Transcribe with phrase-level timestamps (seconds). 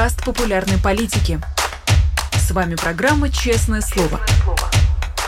[0.00, 1.38] подкаст популярной политики.
[2.32, 4.18] С вами программа «Честное слово».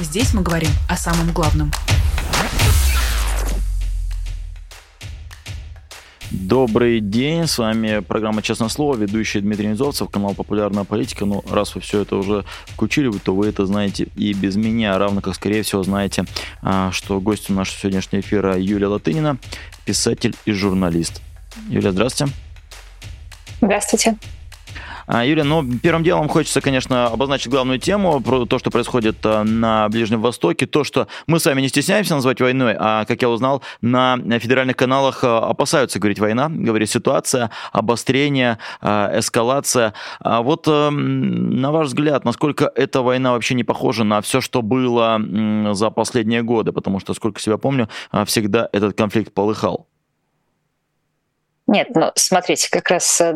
[0.00, 1.70] Здесь мы говорим о самом главном.
[6.30, 11.26] Добрый день, с вами программа «Честное слово», ведущий Дмитрий Низовцев, канал «Популярная политика».
[11.26, 15.20] Ну, раз вы все это уже включили, то вы это знаете и без меня, равно
[15.20, 16.24] как, скорее всего, знаете,
[16.62, 19.36] а, что гостем нашего сегодняшнего эфира Юлия Латынина,
[19.84, 21.20] писатель и журналист.
[21.68, 22.32] Юлия, здравствуйте.
[23.60, 24.16] Здравствуйте.
[25.06, 29.42] А, Юрий, ну, первым делом хочется, конечно, обозначить главную тему про то, что происходит а,
[29.44, 30.66] на Ближнем Востоке.
[30.66, 34.76] То, что мы с вами не стесняемся назвать войной, а, как я узнал, на федеральных
[34.76, 39.94] каналах а, опасаются говорить война, говорить ситуация, обострение, эскалация.
[40.20, 45.20] А вот на ваш взгляд, насколько эта война вообще не похожа на все, что было
[45.72, 46.72] за последние годы?
[46.72, 47.88] Потому что, сколько себя помню,
[48.26, 49.86] всегда этот конфликт полыхал.
[51.72, 53.34] Нет, ну смотрите, как раз, э,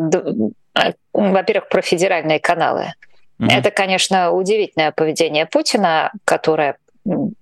[0.74, 2.92] э, во-первых, про федеральные каналы.
[3.40, 3.48] Mm-hmm.
[3.50, 6.76] Это, конечно, удивительное поведение Путина, которое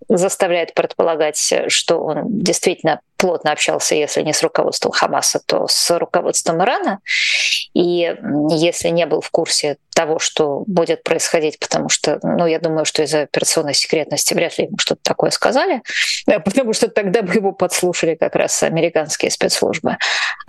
[0.09, 6.63] заставляет предполагать, что он действительно плотно общался, если не с руководством Хамаса, то с руководством
[6.63, 7.01] Ирана.
[7.75, 8.15] И
[8.51, 13.03] если не был в курсе того, что будет происходить, потому что, ну, я думаю, что
[13.03, 15.83] из-за операционной секретности вряд ли ему что-то такое сказали,
[16.27, 19.99] потому что тогда бы его подслушали как раз американские спецслужбы.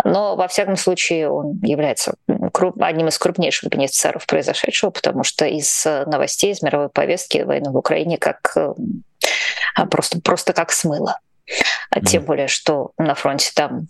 [0.03, 2.13] Но, во всяком случае, он является
[2.79, 8.17] одним из крупнейших бенефициаров произошедшего, потому что из новостей, из мировой повестки войны в Украине
[8.17, 8.73] как э,
[9.89, 11.19] просто, просто как смыло.
[11.89, 13.87] А тем более, что на фронте там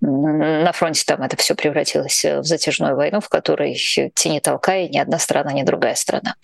[0.00, 3.74] на фронте там это все превратилось в затяжную войну, в которой
[4.14, 6.34] тени толкая ни одна страна, ни другая страна.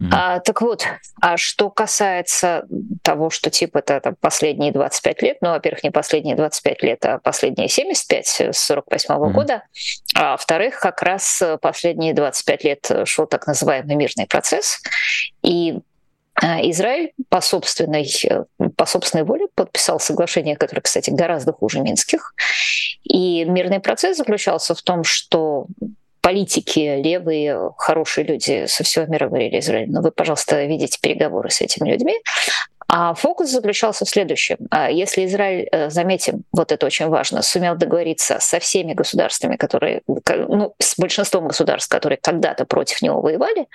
[0.00, 0.08] Mm-hmm.
[0.12, 0.86] А, так вот,
[1.20, 2.66] а что касается
[3.02, 7.18] того, что типа это там, последние 25 лет, ну, во-первых, не последние 25 лет, а
[7.18, 9.30] последние 75 с 48 mm-hmm.
[9.32, 9.64] года,
[10.14, 14.80] а во-вторых, как раз последние 25 лет шел так называемый мирный процесс,
[15.42, 15.80] и
[16.40, 18.08] Израиль по собственной,
[18.76, 22.34] по собственной воле подписал соглашение, которое, кстати, гораздо хуже минских.
[23.02, 25.66] И мирный процесс заключался в том, что
[26.20, 31.60] политики, левые, хорошие люди со всего мира говорили Израилю, ну вы, пожалуйста, видите переговоры с
[31.60, 32.20] этими людьми,
[32.90, 34.56] а фокус заключался в следующем.
[34.70, 40.00] А если Израиль, э, заметим, вот это очень важно, сумел договориться со всеми государствами, которые,
[40.06, 43.66] ну, с большинством государств, которые когда-то против него воевали,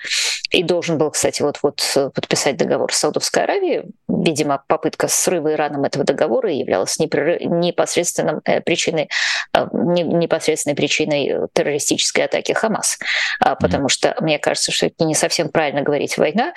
[0.50, 1.80] и должен был, кстати, вот-вот
[2.14, 9.08] подписать договор с Саудовской Аравией, видимо, попытка срыва Ираном этого договора являлась непосредственной э, причиной,
[9.52, 12.98] э, непосредственной причиной террористической атаки Хамас.
[13.40, 16.52] А, потому что мне кажется, что это не совсем правильно говорить война.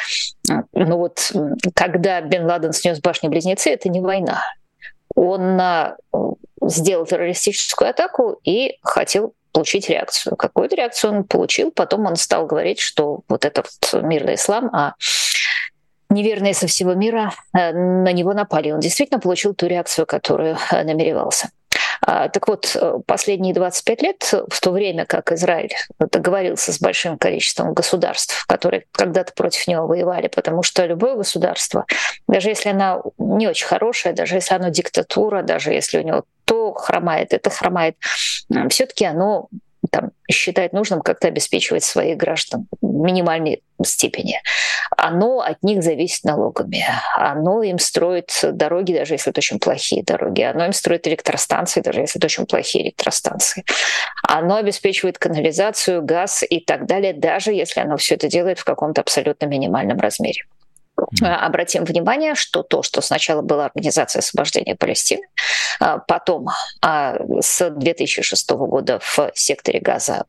[0.73, 1.31] Но вот
[1.73, 4.43] когда Бен Ладен снес башни-близнецы, это не война.
[5.15, 5.59] Он
[6.61, 10.35] сделал террористическую атаку и хотел получить реакцию.
[10.35, 14.93] Какую-то реакцию он получил, потом он стал говорить, что вот этот мирный ислам, а
[16.09, 18.71] неверные со всего мира э, на него напали.
[18.71, 21.49] Он действительно получил ту реакцию, которую э, намеревался.
[22.01, 27.17] А, так вот, э, последние 25 лет, в то время как Израиль договорился с большим
[27.17, 31.85] количеством государств, которые когда-то против него воевали, потому что любое государство,
[32.27, 36.73] даже если оно не очень хорошее, даже если оно диктатура, даже если у него то
[36.73, 37.97] хромает, это хромает,
[38.69, 39.49] все-таки оно
[39.87, 44.41] там, считает нужным как-то обеспечивать своих граждан в минимальной степени.
[44.95, 46.85] Оно от них зависит налогами.
[47.15, 50.41] Оно им строит дороги, даже если это очень плохие дороги.
[50.41, 53.63] Оно им строит электростанции, даже если это очень плохие электростанции.
[54.23, 59.01] Оно обеспечивает канализацию, газ и так далее, даже если оно все это делает в каком-то
[59.01, 60.43] абсолютно минимальном размере.
[61.21, 65.23] Обратим внимание, что то, что сначала была Организация освобождения Палестины,
[65.79, 66.47] а потом
[66.81, 70.25] а, с 2006 года в секторе Газа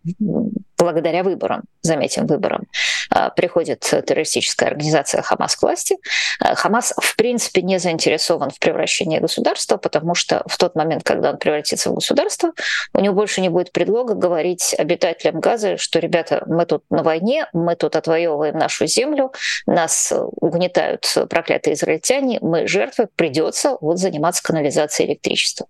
[0.79, 2.67] благодаря выборам, заметим, выборам,
[3.11, 5.97] а, приходит террористическая организация Хамас к власти.
[6.41, 11.31] А, Хамас, в принципе, не заинтересован в превращении государства, потому что в тот момент, когда
[11.31, 12.53] он превратится в государство,
[12.95, 17.47] у него больше не будет предлога говорить обитателям Газа, что, ребята, мы тут на войне,
[17.53, 19.33] мы тут отвоевываем нашу землю,
[19.67, 25.67] нас угнетают проклятые израильтяне, мы жертвы, придется вот заниматься канализацией электричества.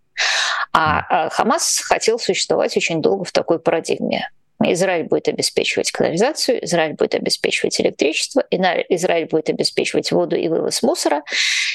[0.73, 4.29] А Хамас хотел существовать очень долго в такой парадигме.
[4.65, 11.23] Израиль будет обеспечивать канализацию, Израиль будет обеспечивать электричество, Израиль будет обеспечивать воду и вывоз мусора.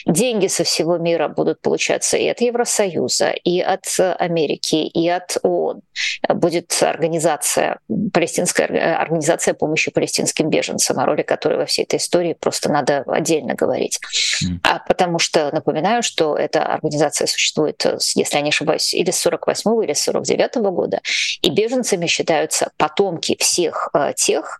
[0.06, 3.85] Деньги со всего мира будут получаться и от Евросоюза, и от
[4.19, 5.81] Америки, и от ООН.
[6.30, 7.80] Будет организация,
[8.12, 13.53] палестинская организация помощи палестинским беженцам, о роли которой во всей этой истории просто надо отдельно
[13.56, 14.00] говорить.
[14.44, 14.57] Mm.
[14.63, 17.85] А потому что, напоминаю, что эта организация существует,
[18.15, 21.01] если я не ошибаюсь, или с 48 или с 49 года,
[21.41, 24.59] и беженцами считаются потомки всех тех,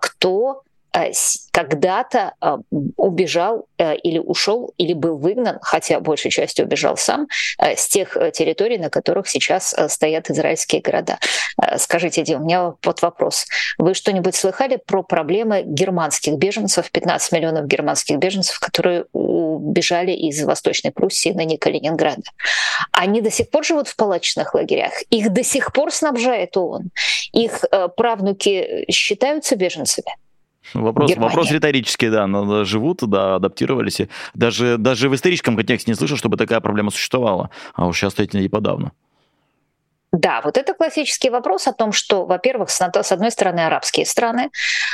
[0.00, 0.65] кто Э,
[1.50, 2.56] когда-то э,
[2.96, 7.28] убежал э, или ушел, или был выгнан, хотя большей частью убежал сам,
[7.58, 11.18] с тех территорий, на которых сейчас стоят израильские города.
[11.78, 13.46] Скажите, Дим, у меня вот вопрос.
[13.78, 20.92] Вы что-нибудь слыхали про проблемы германских беженцев, 15 миллионов германских беженцев, которые убежали из Восточной
[20.92, 22.22] Пруссии, на не Калининграда?
[22.92, 26.90] Они до сих пор живут в палаточных лагерях, их до сих пор снабжает ООН,
[27.32, 27.64] их
[27.96, 30.16] правнуки считаются беженцами.
[30.74, 34.00] Вопрос, вопрос риторический, да, но живут, да, адаптировались.
[34.34, 37.50] Даже, даже в историческом контексте не слышал, чтобы такая проблема существовала.
[37.74, 38.92] А уж сейчас стоите и подавно.
[40.16, 44.50] Да, вот это классический вопрос о том, что, во-первых, с одной стороны, арабские страны.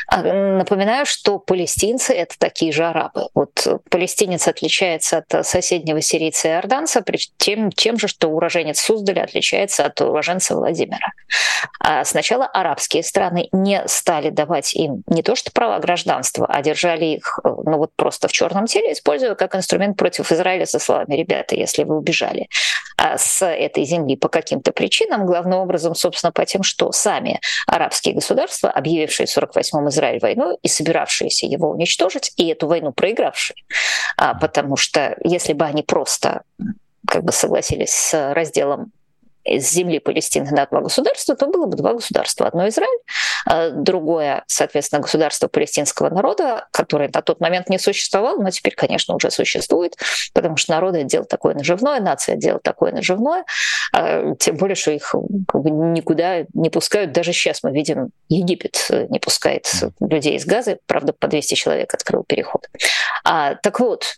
[0.09, 3.29] А, напоминаю, что палестинцы— это такие же арабы.
[3.33, 7.05] Вот палестинец отличается от соседнего сирийца и иорданца
[7.37, 11.13] тем, тем же, что уроженец Суздаля отличается от уроженца Владимира.
[11.79, 17.05] А сначала арабские страны не стали давать им не то что права гражданства, а держали
[17.05, 21.55] их ну вот просто в черном теле, используя как инструмент против Израиля со словами «ребята,
[21.55, 22.49] если вы убежали
[22.97, 27.41] а, с этой земли по каким-то причинам, причинам, главным образом, собственно, по тем, что сами
[27.67, 33.57] арабские государства, объявившие в 48-м Израиль войну и собиравшиеся его уничтожить, и эту войну проигравшие,
[34.17, 36.43] а, потому что если бы они просто
[37.07, 38.93] как бы согласились с разделом
[39.45, 42.47] из земли Палестины на два государства, то было бы два государства.
[42.47, 43.01] Одно Израиль,
[43.47, 49.15] а другое, соответственно, государство палестинского народа, которое на тот момент не существовало, но теперь, конечно,
[49.15, 49.97] уже существует,
[50.33, 53.45] потому что народы— это дело такое наживное, нация— дело такое наживное,
[53.93, 55.15] а, тем более, что их
[55.49, 57.13] как бы никуда не пускают.
[57.13, 62.25] Даже сейчас мы видим, Египет не пускает людей из Газы, правда, по 200 человек открыл
[62.25, 62.69] переход.
[63.25, 64.17] А, так вот,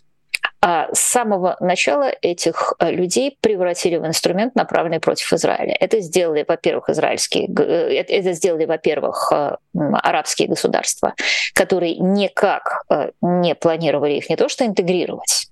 [0.67, 5.77] а с самого начала этих э, людей превратили в инструмент, направленный против Израиля.
[5.79, 11.13] Это сделали, во-первых, израильские, э, это сделали, во-первых, э, арабские государства,
[11.53, 12.83] которые никак
[13.21, 15.49] не планировали их не то что интегрировать,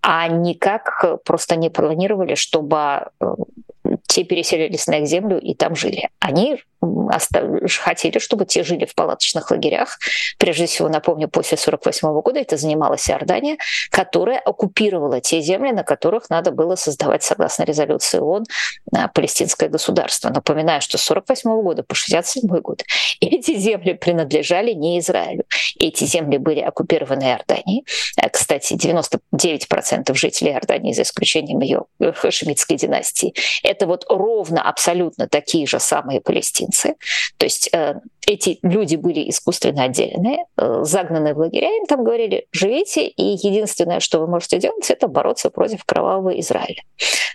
[0.00, 3.10] а никак просто не планировали, чтобы
[4.06, 6.08] те переселились на их землю и там жили.
[6.20, 6.58] Они
[7.80, 9.98] хотели, чтобы те жили в палаточных лагерях.
[10.38, 13.56] Прежде всего, напомню, после 1948 года это занималась Иордания,
[13.90, 18.44] которая оккупировала те земли, на которых надо было создавать, согласно резолюции ООН,
[18.96, 20.30] а, палестинское государство.
[20.30, 22.82] Напоминаю, что с 1948 года по 1967 год
[23.20, 25.44] эти земли принадлежали не Израилю.
[25.78, 27.84] Эти земли были оккупированы Иорданией.
[28.16, 35.66] А, кстати, 99% жителей Иордании, за исключением ее хашемитской династии, это вот ровно абсолютно такие
[35.66, 36.96] же самые палестинцы палестинцы.
[37.38, 42.46] То есть э, эти люди были искусственно отделены, э, загнаны в лагеря, им там говорили,
[42.52, 46.82] живите, и единственное, что вы можете делать, это бороться против кровавого Израиля.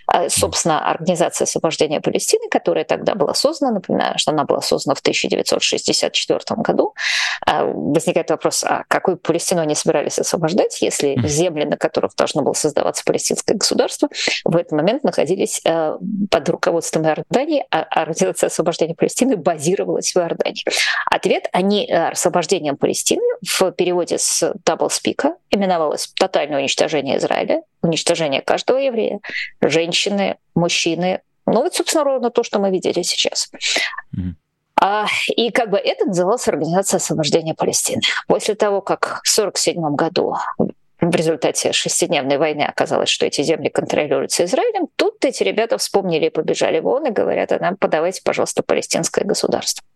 [0.06, 5.00] А, собственно, Организация освобождения Палестины, которая тогда была создана, напоминаю, что она была создана в
[5.00, 6.94] 1964 году,
[7.46, 12.54] а, возникает вопрос, а какую Палестину они собирались освобождать, если земли, на которых должно было
[12.54, 14.08] создаваться палестинское государство,
[14.44, 15.98] в этот момент находились э,
[16.30, 20.64] под руководством Иордании, а Организация освобождения Палестины базировалась в Иордании.
[21.10, 28.40] Ответ они э, освобождением Палестины в переводе с doublespeak а именовалось «Тотальное уничтожение Израиля», уничтожение
[28.40, 29.20] каждого еврея,
[29.60, 31.20] женщины, мужчины.
[31.46, 33.50] Ну вот, собственно, ровно то, что мы видели сейчас.
[34.16, 34.34] Mm-hmm.
[34.80, 35.06] А,
[35.36, 38.02] и как бы это называлось Организация освобождения Палестины.
[38.26, 40.36] После того, как в 1947 году
[41.00, 46.30] в результате шестидневной войны оказалось, что эти земли контролируются Израилем, тут эти ребята вспомнили и
[46.30, 49.87] побежали вон и говорят, а нам подавайте, пожалуйста, палестинское государство.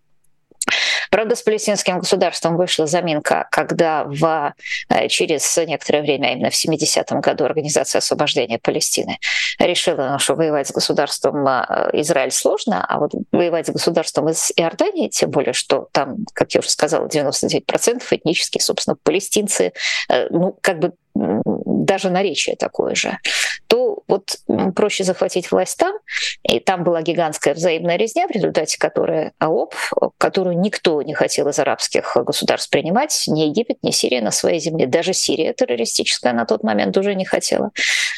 [1.10, 4.54] Правда, с палестинским государством вышла заминка, когда в,
[4.88, 9.18] э, через некоторое время, именно в 70-м году, Организация освобождения Палестины
[9.58, 14.52] решила, ну, что воевать с государством э, Израиль сложно, а вот воевать с государством из
[14.56, 19.72] Иордании, тем более, что там, как я уже сказала, 99% этнические, собственно, палестинцы,
[20.08, 23.18] э, ну, как бы даже наречие такое же,
[23.66, 24.36] то вот
[24.74, 25.94] проще захватить власть там,
[26.42, 29.74] и там была гигантская взаимная резня, в результате которой АОП,
[30.18, 34.86] которую никто не хотел из арабских государств принимать, ни Египет, ни Сирия на своей земле,
[34.86, 37.70] даже Сирия террористическая на тот момент уже не хотела,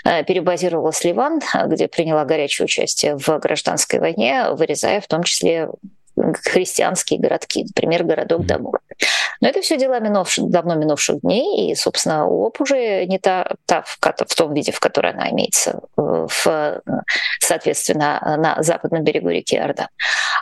[0.04, 5.68] э, перебазировалась Ливан, где приняла горячее участие в гражданской войне, вырезая в том числе
[6.16, 8.80] христианские городки, например, городок Дамур.
[9.44, 13.82] Но это все дела минувших, давно минувших дней, и, собственно, ООП уже не та, та
[13.82, 16.80] в, в том виде, в которой она имеется, в,
[17.40, 19.90] соответственно, на западном берегу реки Орда.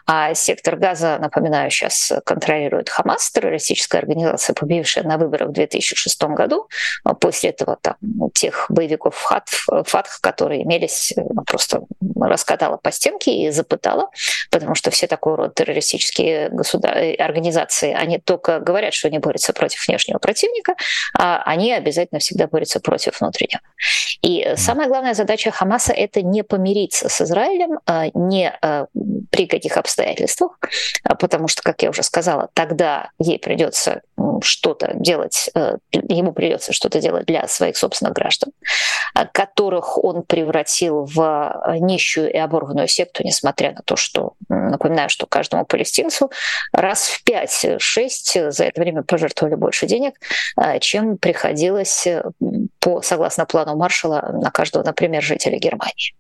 [0.07, 6.69] А сектор газа, напоминаю, сейчас контролирует Хамас, террористическая организация, победившая на выборах в 2006 году.
[7.21, 7.97] После этого там
[8.35, 9.49] тех боевиков ФАТ,
[9.85, 11.83] ФАТХ, которые имелись, ну, просто
[12.21, 14.11] раскатала по стенке и запытала,
[14.51, 16.97] потому что все такого рода террористические государ...
[17.19, 20.75] организации, они только говорят, что они борются против внешнего противника,
[21.19, 23.61] а они обязательно всегда борются против внутреннего.
[24.23, 28.87] И самая главная задача Хамаса— это не помириться с Израилем, а не а,
[29.31, 30.59] при каких обстоятельствах,
[31.05, 34.03] а, потому что, как я уже сказала, тогда ей придется
[34.41, 38.53] что-то делать, э, ему придется что-то делать для своих собственных граждан,
[39.33, 45.65] которых он превратил в нищую и оборванную секту, несмотря на то, что, напоминаю, что каждому
[45.65, 46.31] палестинцу
[46.73, 50.15] раз в 5-6 за это время пожертвовали больше денег,
[50.81, 52.07] чем приходилось
[52.83, 56.15] по, согласно плану Маршала на каждого, например, жителя Германии.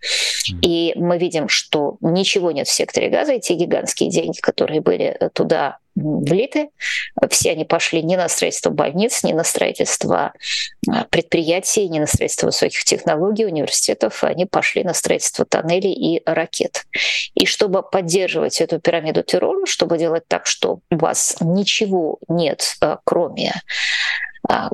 [0.62, 5.78] И мы видим, что ничего нет в секторе газа, эти гигантские деньги, которые были туда
[5.97, 6.71] влиты.
[7.31, 10.33] Все они пошли не на строительство больниц, не на строительство
[10.88, 14.23] а, предприятий, не на строительство высоких технологий, университетов.
[14.23, 16.85] Они пошли на строительство тоннелей и ракет.
[17.35, 22.76] И чтобы поддерживать эту пирамиду террора, чтобы делать так, что у вас ничего нет,
[24.49, 24.71] а,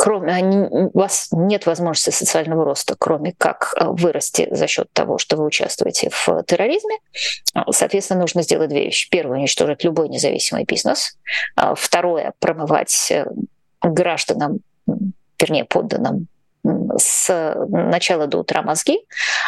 [0.00, 5.18] кроме кроме, у вас нет возможности социального роста, кроме как а, вырасти за счет того,
[5.18, 6.96] что вы участвуете в терроризме.
[7.52, 9.10] А, соответственно, нужно сделать две вещи.
[9.10, 11.18] Первое, уничтожить любой независимый бизнес.
[11.74, 13.26] Второе, промывать э,
[13.82, 14.60] гражданам,
[15.38, 16.28] вернее, подданным
[16.62, 19.00] с начала до утра мозги,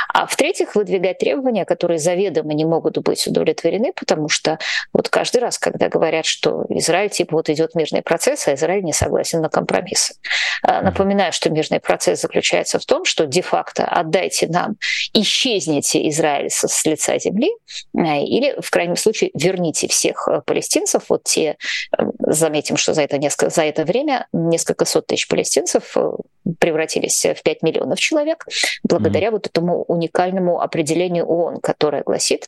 [0.08, 4.58] а в-третьих, выдвигать требования, которые заведомо не могут быть удовлетворены, потому что
[4.92, 8.92] вот каждый раз, когда говорят, что Израиль типа вот идет мирный процесс, а Израиль не
[8.92, 10.14] согласен на компромиссы.
[10.62, 14.76] А, напоминаю, что мирный процесс заключается в том, что де-факто отдайте нам,
[15.12, 17.50] исчезните Израиль с, лица земли,
[17.96, 21.56] а, или в крайнем случае верните всех э, палестинцев, вот те,
[21.98, 26.12] э, заметим, что за это, несколько, за это время несколько сот тысяч палестинцев э,
[27.12, 28.46] превратились в 5 миллионов человек
[28.82, 29.32] благодаря mm-hmm.
[29.32, 32.46] вот этому уникальному определению ООН, которое гласит,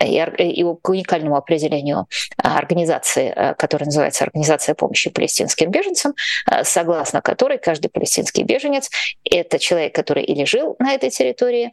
[0.00, 2.06] и, и к уникальному определению
[2.36, 6.14] организации, которая называется Организация помощи палестинским беженцам,
[6.62, 8.90] согласно которой каждый палестинский беженец—
[9.24, 11.70] это человек, который или жил на этой территории,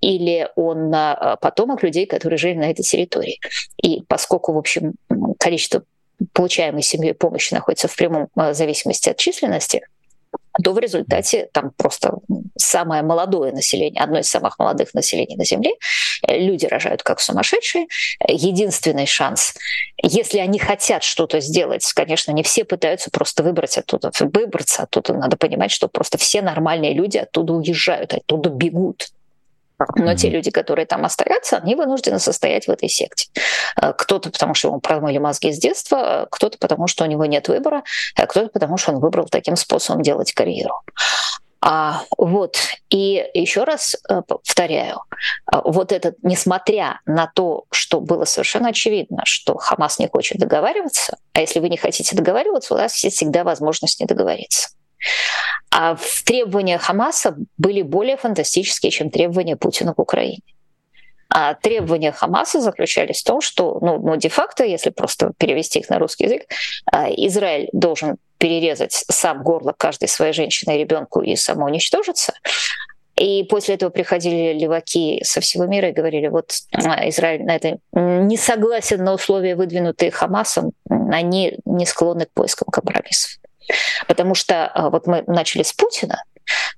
[0.00, 0.94] или он
[1.40, 3.40] потомок людей, которые жили на этой территории.
[3.82, 4.94] И поскольку, в общем,
[5.38, 5.82] количество
[6.32, 9.82] получаемой семьей помощи находится в прямом зависимости от численности,
[10.62, 12.14] то в результате там просто
[12.56, 15.72] самое молодое население, одно из самых молодых населений на Земле,
[16.26, 17.86] люди рожают как сумасшедшие.
[18.26, 19.54] Единственный шанс,
[20.02, 25.14] если они хотят что-то сделать, конечно, не все пытаются просто выбрать оттуда, выбраться оттуда.
[25.14, 29.08] Надо понимать, что просто все нормальные люди оттуда уезжают, оттуда бегут.
[29.96, 33.28] Но те люди, которые там остаются, они вынуждены состоять в этой секте.
[33.80, 37.48] Э, кто-то потому, что ему промыли мозги с детства, кто-то потому, что у него нет
[37.48, 37.82] выбора,
[38.16, 40.74] а кто-то потому, что он выбрал таким способом делать карьеру.
[41.60, 42.58] А, вот.
[42.90, 45.00] И еще раз э, повторяю,
[45.52, 51.18] э, вот этот, несмотря на то, что было совершенно очевидно, что Хамас не хочет договариваться,
[51.32, 54.68] а если вы не хотите договариваться, у вас есть всегда возможность не договориться.
[55.70, 60.42] А требования Хамаса были более фантастические, чем требования Путина к Украине.
[61.28, 65.98] А требования Хамаса заключались в том, что, ну, ну де-факто, если просто перевести их на
[65.98, 66.42] русский язык,
[66.90, 72.32] а, Израиль должен перерезать сам горло каждой своей женщины и ребенку и самоуничтожиться.
[73.16, 77.78] И после этого приходили леваки со всего мира и говорили, вот а, Израиль на это
[77.92, 83.38] не согласен на условия, выдвинутые Хамасом, они не склонны к поискам компромиссов.
[84.06, 86.22] Потому что а, вот мы начали с Путина,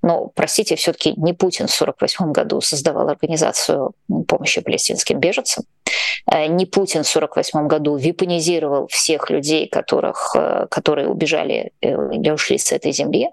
[0.03, 3.93] но, простите, все-таки не Путин в 1948 году создавал организацию
[4.27, 5.65] помощи палестинским беженцам,
[6.31, 12.31] э, не Путин в 1948 году випонизировал всех людей, которых, э, которые убежали э, или
[12.31, 13.29] ушли с этой земли,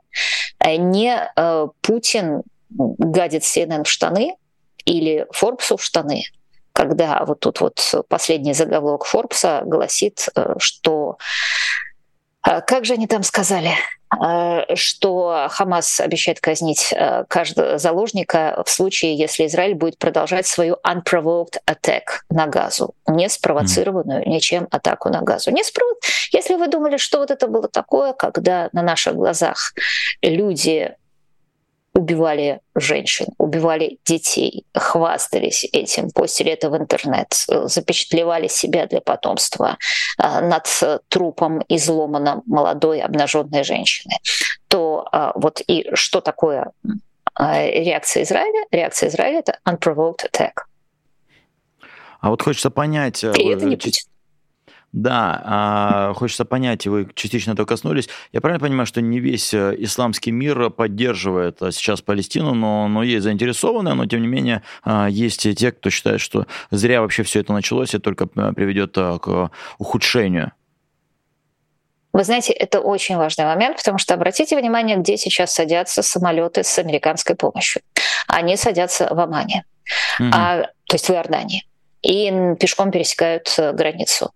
[0.66, 1.32] не
[1.82, 4.36] Путин гадит CNN в штаны
[4.86, 6.24] или Форбсу в штаны,
[6.74, 11.18] когда вот тут вот последний заголовок Форбса гласит, что
[12.68, 13.72] как же они там сказали?
[14.10, 20.78] А, что Хамас обещает казнить а, каждого заложника в случае, если Израиль будет продолжать свою
[20.86, 25.52] unprovoked attack на Газу, не спровоцированную ничем атаку на Газу.
[25.52, 25.98] Не спровод...
[26.32, 29.74] Если вы думали, что вот это было такое, когда на наших глазах
[30.22, 30.94] люди
[31.96, 39.78] убивали женщин, убивали детей, хвастались этим, постили это в интернет, запечатлевали себя для потомства
[40.22, 40.68] э, над
[41.08, 44.16] трупом изломанной молодой обнаженной женщины,
[44.68, 46.72] то э, вот и что такое
[47.40, 48.66] э, реакция Израиля?
[48.72, 50.66] Реакция Израиля— это unprovoked attack.
[52.20, 53.24] А вот хочется понять...
[53.24, 54.04] И это не Путин.
[54.96, 58.08] Да, а, хочется понять, вы частично этого коснулись.
[58.32, 63.04] Я правильно понимаю, что не весь э, исламский мир поддерживает а, сейчас Палестину, но, но
[63.04, 67.24] есть заинтересованные, но тем не менее а, есть и те, кто считает, что зря вообще
[67.24, 70.54] все это началось и только э, приведет к ухудшению.
[72.14, 76.80] Вы знаете, это очень важный момент, потому что обратите внимание, где сейчас садятся самолеты с
[76.80, 77.82] американской помощью.
[78.28, 79.66] Они садятся в Омане,
[80.22, 80.30] угу.
[80.34, 81.66] а, то есть в Иордании
[82.06, 84.32] и пешком пересекают э, границу.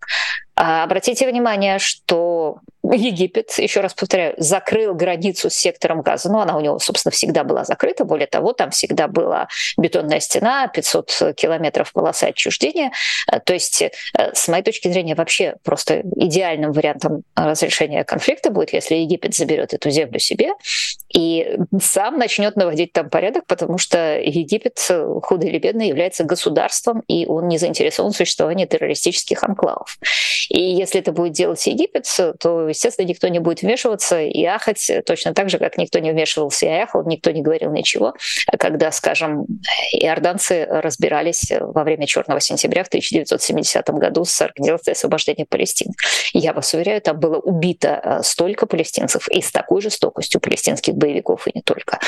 [0.61, 6.29] А, обратите внимание, что Египет, еще раз повторяю, закрыл границу с сектором газа.
[6.29, 8.03] Ну, она у него, собственно, всегда была закрыта.
[8.03, 9.47] Более того, там всегда была
[9.77, 12.91] бетонная стена, 500 километров полоса отчуждения.
[13.27, 13.91] А, то есть, э,
[14.33, 19.89] с моей точки зрения, вообще просто идеальным вариантом разрешения конфликта будет, если Египет заберет эту
[19.89, 20.51] землю себе
[21.13, 24.77] и сам начнет наводить там порядок, потому что Египет,
[25.23, 29.97] худо или бедно, является государством, и он не заинтересован в существовании террористических анклавов.
[30.49, 32.05] И если это будет делать Египет,
[32.39, 36.65] то, естественно, никто не будет вмешиваться и ахать точно так же, как никто не вмешивался
[36.65, 38.13] и ахал, никто не говорил ничего,
[38.57, 39.45] когда, скажем,
[39.93, 45.93] иорданцы разбирались во время Черного сентября в 1970 году с Организацией освобождения Палестины.
[46.33, 51.47] Я вас уверяю, там было убито э, столько палестинцев и с такой жестокостью палестинских боевиков
[51.47, 51.99] и не только,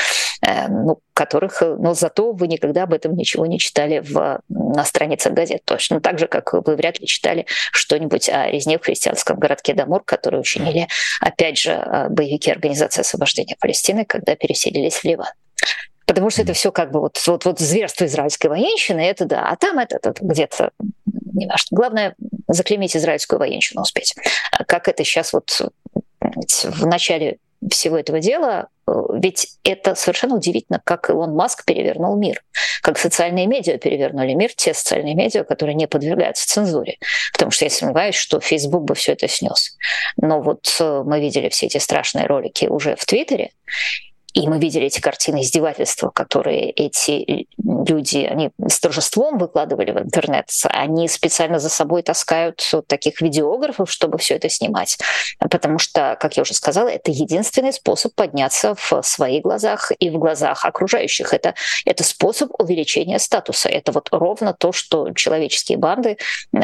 [0.46, 4.84] э, ну, которых, э, но зато вы никогда об этом ничего не читали в, на
[4.84, 5.62] страницах газет.
[5.64, 10.02] Точно так же, как вы вряд ли читали что-нибудь о резне в христианском городке Дамур,
[10.04, 10.88] который учинили,
[11.20, 15.28] опять же, э, боевики Организации освобождения Палестины, когда переселились в Ливан.
[16.06, 19.56] Потому что это все как бы вот, вот, вот зверство израильской военщины, это да, а
[19.56, 20.70] там это, это где-то
[21.32, 21.68] не важно.
[21.70, 22.14] Главное
[22.48, 24.14] заклеймить израильскую военщину успеть.
[24.66, 25.62] Как это сейчас вот
[26.20, 27.38] в начале
[27.70, 32.42] всего этого дела, э, ведь это совершенно удивительно, как Илон Маск перевернул мир,
[32.82, 36.98] как социальные медиа перевернули мир, те социальные медиа, которые не подвергаются цензуре.
[37.32, 39.76] Потому что я сомневаюсь, что Facebook бы все это снес.
[40.16, 43.50] Но вот э, мы видели все эти страшные ролики уже в Твиттере,
[44.34, 50.48] и мы видели эти картины издевательства, которые эти люди, они с торжеством выкладывали в интернет.
[50.64, 54.98] Они специально за собой таскают вот таких видеографов, чтобы все это снимать.
[55.38, 60.18] Потому что, как я уже сказала, это единственный способ подняться в своих глазах и в
[60.18, 61.34] глазах окружающих.
[61.34, 63.68] Это, это способ увеличения статуса.
[63.68, 66.16] Это вот ровно то, что человеческие банды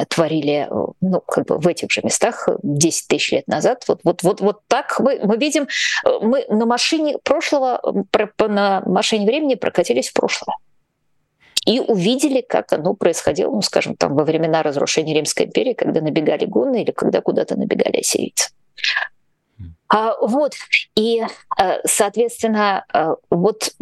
[0.08, 0.68] творили
[1.00, 3.84] ну, как бы в этих же местах 10 тысяч лет назад.
[3.88, 5.68] Вот, вот, вот, вот так мы, мы видим,
[6.04, 10.56] мы на машине прошлого прошлого, на машине времени прокатились в прошлое.
[11.66, 16.46] И увидели, как оно происходило, ну, скажем, там во времена разрушения Римской империи, когда набегали
[16.46, 18.50] гунны или когда куда-то набегали ассирийцы.
[19.88, 20.54] А, вот,
[20.94, 21.22] и,
[21.60, 23.72] э, соответственно, э, вот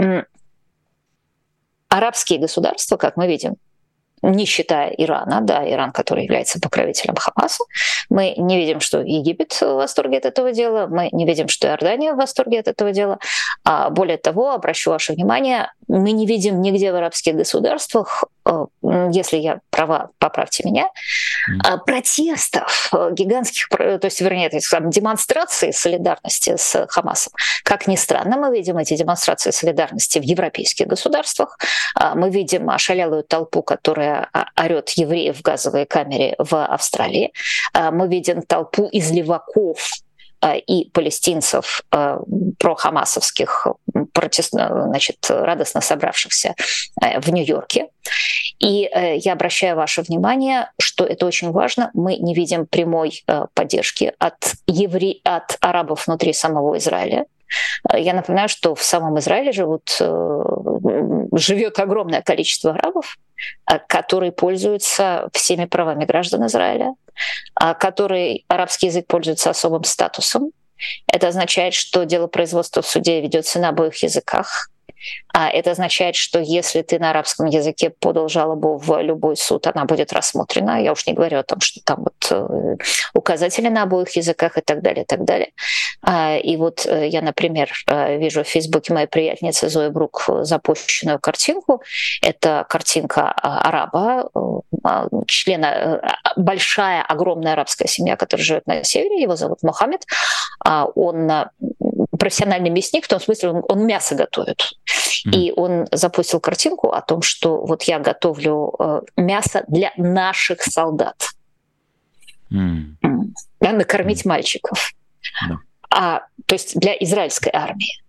[1.88, 3.56] арабские государства, как мы видим,
[4.22, 7.64] не считая Ирана, да, Иран, который является покровителем Хамаса.
[8.08, 12.12] Мы не видим, что Египет в восторге от этого дела, мы не видим, что Иордания
[12.12, 13.18] в восторге от этого дела.
[13.64, 18.24] А более того, обращу ваше внимание, мы не видим нигде в арабских государствах,
[19.10, 20.88] если я права, поправьте меня,
[21.50, 21.78] mm.
[21.84, 27.32] протестов э, гигантских, то есть, вернее, демонстраций солидарности с Хамасом.
[27.64, 31.58] Как ни странно, мы видим эти демонстрации солидарности в европейских государствах.
[31.94, 37.32] А, мы видим ошалелую толпу, которая а, орет евреев в газовой камере в Австралии.
[37.72, 40.05] А, мы видим толпу из леваков Э,
[40.54, 42.18] и палестинцев э,
[42.58, 43.66] прохамасовских,
[44.12, 46.54] протест, значит, радостно собравшихся
[47.02, 47.88] э, в Нью-Йорке.
[48.58, 51.90] И я обращаю ваше внимание, что это очень важно.
[51.92, 55.16] Мы не видим прямой поддержки от, евре...
[55.24, 57.26] от арабов внутри самого Израиля.
[57.92, 59.90] Я напоминаю, что в самом Израиле живут,
[61.32, 63.18] живет огромное количество арабов,
[63.88, 66.94] которые пользуются всеми правами граждан Израиля,
[67.54, 70.50] а, который арабский язык пользуется особым статусом.
[71.06, 74.70] Это означает, что дело производства в суде ведется на обоих языках.
[75.32, 79.84] А это означает, что если ты на арабском языке подал жалобу в любой суд, она
[79.84, 80.82] будет рассмотрена.
[80.82, 82.76] Я уж не говорю о том, что там вот э,
[83.12, 85.50] указатели на обоих языках и так далее, и так далее.
[86.02, 91.18] А, и вот э, я, например, э, вижу в Фейсбуке моей приятельницы Зои Брук запущенную
[91.18, 91.82] картинку.
[92.22, 94.30] Это картинка а, араба,
[94.84, 96.00] а, члена,
[96.36, 100.06] большая, огромная арабская семья, которая живет на севере, его зовут Мохаммед.
[100.64, 101.30] Он
[102.18, 104.72] профессиональный мясник, в том смысле, он, он мясо готовит.
[105.32, 111.30] И он запустил картинку о том, что вот я готовлю э, мясо для наших солдат.
[112.52, 112.94] Mm.
[113.60, 114.28] Да, накормить mm.
[114.28, 114.92] мальчиков.
[115.48, 115.56] No.
[115.90, 118.02] А, то есть для израильской армии.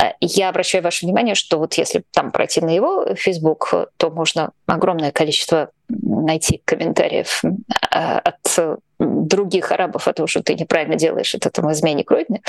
[0.00, 4.52] Э, я обращаю ваше внимание, что вот если там пройти на его Facebook, то можно
[4.66, 7.42] огромное количество найти комментариев
[7.90, 12.40] от других арабов о том, что ты неправильно делаешь, это там изменник Родины.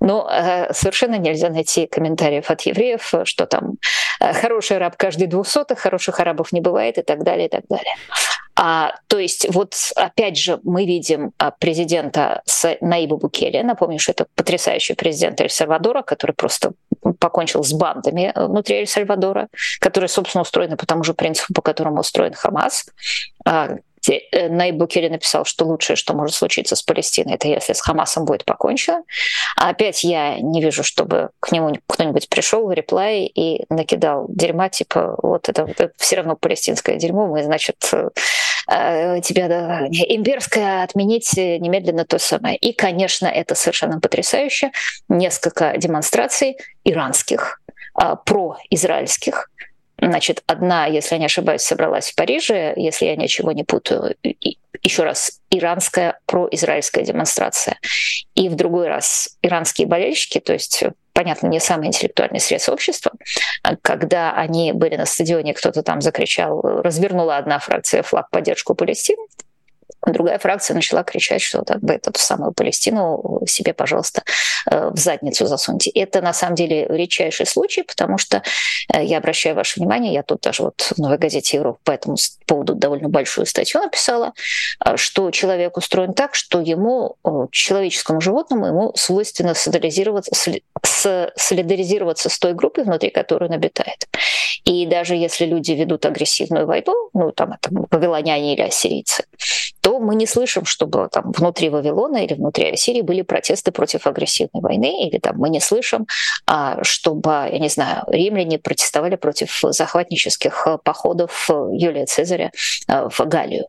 [0.00, 3.74] Но э, совершенно нельзя найти комментариев от евреев, что там
[4.20, 7.94] э, хороший араб каждый двухсотых, хороших арабов не бывает и так далее, и так далее.
[8.54, 13.62] А, то есть вот опять же мы видим а, президента с Наибу Букеле.
[13.62, 16.72] Напомню, что это потрясающий президент Эль-Сальвадора, который просто
[17.18, 19.48] покончил с бандами э, внутри Эль-Сальвадора,
[19.80, 22.86] которые, собственно, устроены по тому же принципу, по которому устроен Хамас.
[24.08, 27.80] А, Э, Найб Букери написал, что лучшее, что может случиться с Палестиной, это если с
[27.80, 29.02] Хамасом будет покончено.
[29.56, 34.68] А опять я не вижу, чтобы к нему кто-нибудь пришел в реплай и накидал дерьма,
[34.68, 41.32] типа вот это, это все равно палестинское дерьмо, мы, значит, э, тебя да, имперское отменить
[41.36, 42.56] немедленно то самое.
[42.56, 44.72] И, конечно, это совершенно потрясающе.
[45.08, 47.60] Несколько демонстраций иранских,
[48.00, 49.48] э, произраильских,
[50.00, 54.16] Значит, одна, если я не ошибаюсь, собралась в Париже, если я ничего не путаю,
[54.82, 57.78] еще раз, иранская произраильская демонстрация.
[58.34, 63.12] И в другой раз иранские болельщики, то есть понятно, не самый интеллектуальный срез общества,
[63.82, 69.22] когда они были на стадионе, кто-то там закричал, развернула одна фракция флаг поддержку Палестины,
[70.04, 74.24] Другая фракция начала кричать, что так бы эту самую Палестину себе, пожалуйста,
[74.70, 75.90] в задницу засуньте.
[75.90, 78.42] Это на самом деле редчайший случай, потому что
[78.92, 82.16] э, я обращаю ваше внимание, я тут даже вот в «Новой газете Европы» по этому
[82.46, 84.32] поводу довольно большую статью написала,
[84.84, 87.16] э, что человек устроен так, что ему,
[87.50, 90.32] человеческому животному, ему свойственно солидаризироваться,
[90.82, 94.06] солидаризироваться с той группой, внутри которой он обитает.
[94.64, 99.24] И даже если люди ведут агрессивную войну, ну там это вавилоняне или ассирийцы,
[99.80, 104.06] то мы не слышим, чтобы там внутри Вавилона или внутри Ассирии были протесты против
[104.52, 106.06] агрессивной войны, или там мы не слышим,
[106.46, 112.50] а, чтобы, я не знаю, римляне протестовали против захватнических э, походов э, Юлия Цезаря
[112.88, 113.66] э, в Галлию.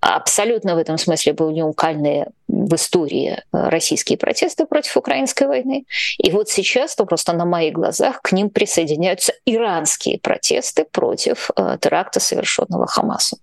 [0.00, 5.86] Абсолютно в этом смысле были уникальные в истории российские протесты против украинской войны.
[6.18, 12.20] И вот сейчас, то просто на моих глазах, к ним присоединяются иранские протесты против теракта,
[12.20, 13.38] совершенного Хамасом.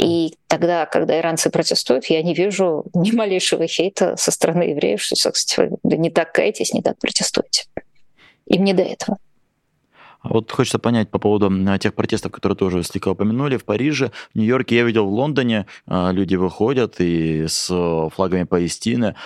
[0.00, 5.16] И тогда, когда иранцы протестуют, я не вижу ни малейшего хейта со стороны евреев, что,
[5.32, 7.64] кстати, вы не так каетесь, не так протестуете.
[8.46, 9.18] Им не до этого.
[10.20, 13.56] А вот хочется понять по поводу тех протестов, которые тоже слегка упомянули.
[13.56, 17.66] В Париже, в Нью-Йорке, я видел в Лондоне, а, люди выходят и с
[18.14, 19.16] флагами Палестины.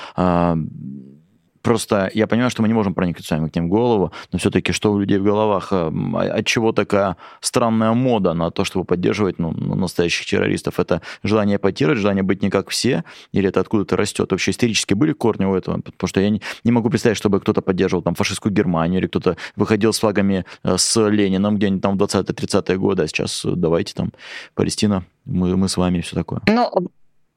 [1.59, 4.13] А, Просто я понимаю, что мы не можем проникнуть с вами к ним в голову,
[4.33, 5.69] но все-таки что у людей в головах?
[5.73, 5.91] Э,
[6.39, 10.81] от чего такая странная мода на то, чтобы поддерживать ну, настоящих террористов?
[10.81, 13.05] Это желание эпатировать, желание быть не как все?
[13.33, 14.31] Или это откуда-то растет?
[14.31, 15.81] Вообще исторически были корни у этого?
[15.81, 19.37] Потому что я не, не могу представить, чтобы кто-то поддерживал там фашистскую Германию, или кто-то
[19.57, 23.95] выходил с флагами э, с Лениным где-нибудь там в 20-30-е годы, а сейчас э, давайте
[23.95, 24.13] там
[24.55, 26.41] Палестина, мы, мы с вами все такое.
[26.47, 26.71] Ну,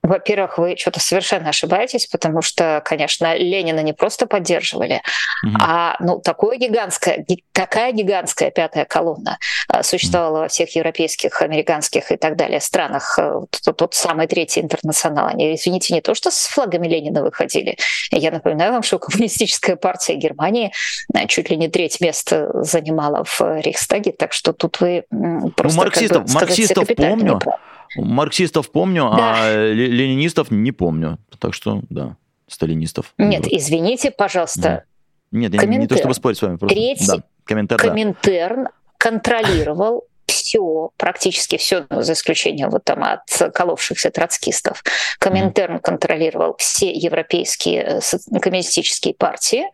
[0.04, 5.02] во-первых, вы что-то совершенно ошибаетесь, потому что, конечно, Ленина не просто поддерживали,
[5.46, 5.56] угу.
[5.62, 9.38] а ну, такое гигантское, такая гигантская пятая колонна
[9.68, 10.42] а, существовала угу.
[10.42, 13.20] во всех европейских, американских и так далее странах.
[13.20, 15.28] Э, тот, тот самый третий интернационал.
[15.28, 17.78] Они, извините, не то, что с флагами Ленина выходили.
[18.10, 20.72] Я напоминаю вам, что коммунистическая партия Германии
[21.14, 25.06] э, чуть ли не треть места занимала в Рейхстаге, так что тут вы
[25.56, 25.78] просто...
[25.78, 27.36] Ну, марксистов, как бы, марксистов помню.
[27.36, 27.60] Неправ.
[27.96, 29.36] Марксистов помню, а да.
[29.38, 31.18] а ленинистов не помню.
[31.40, 33.14] Так что, да, сталинистов.
[33.18, 34.86] Нет, извините, пожалуйста.
[35.32, 36.58] Нет, я не то чтобы спорить с вами.
[36.58, 38.72] Просто, Третий да, Коминтерн, Коминтерн да.
[38.98, 44.84] контролировал все, практически все, ну, за исключением вот там от коловшихся троцкистов.
[45.20, 49.66] Коминтерн контролировал все европейские э, коммунистические партии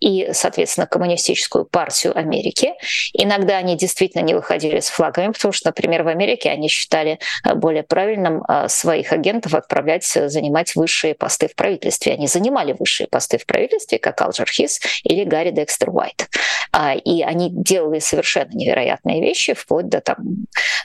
[0.00, 2.72] и, соответственно, коммунистическую партию Америки.
[3.12, 7.54] Иногда они действительно не выходили с флагами, потому что, например, в Америке они считали э,
[7.54, 12.14] более правильным э, своих агентов отправлять занимать высшие посты в правительстве.
[12.14, 16.28] Они занимали высшие посты в правительстве, как Алджер Хис или Гарри Декстер Уайт.
[16.72, 20.16] А, и они делали совершенно невероятные вещи, вплоть до там,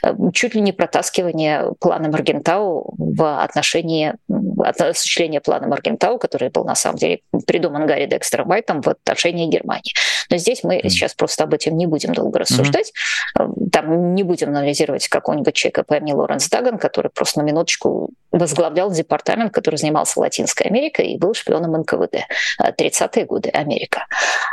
[0.02, 4.14] э, чуть ли не протаскивания плана Маргентау в отношении
[4.62, 9.92] осуществления плана Маргентау, который был на самом деле придуман Гарри Декстером Уайтом в отношении Германии.
[10.30, 10.88] Но здесь мы mm.
[10.88, 12.92] сейчас просто об этом не будем долго рассуждать.
[13.38, 13.70] Mm-hmm.
[13.70, 18.90] Там не будем анализировать какого-нибудь человека по имени Лоренс Даган, который просто на минуточку возглавлял
[18.90, 22.26] департамент, который занимался Латинской Америкой и был шпионом НКВД
[22.60, 24.06] 30-е э, годы Америка.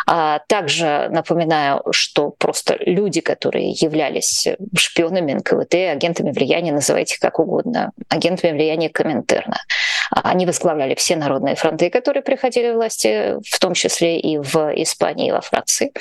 [0.06, 7.92] А также напоминаю, что просто люди, которые являлись шпионами НКВД, агентами влияния, называйте как угодно,
[8.10, 9.62] агентами влияния Коминтерна,
[10.12, 15.30] они возглавляли все народные фронты, которые приходили в власти, в том числе и в Испании,
[15.30, 15.92] и во Франции.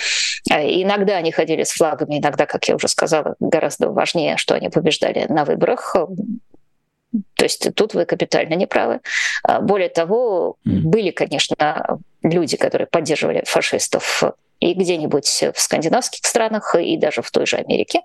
[0.50, 4.68] А иногда они ходили с флагами, иногда, как я уже сказала, гораздо важнее, что они
[4.68, 5.94] побеждали на выборах
[7.34, 9.00] То есть тут вы капитально неправы.
[9.42, 14.22] А, более того, были, конечно, люди, которые поддерживали фашистов
[14.60, 18.00] и где-нибудь в скандинавских странах, и даже в той же Америке.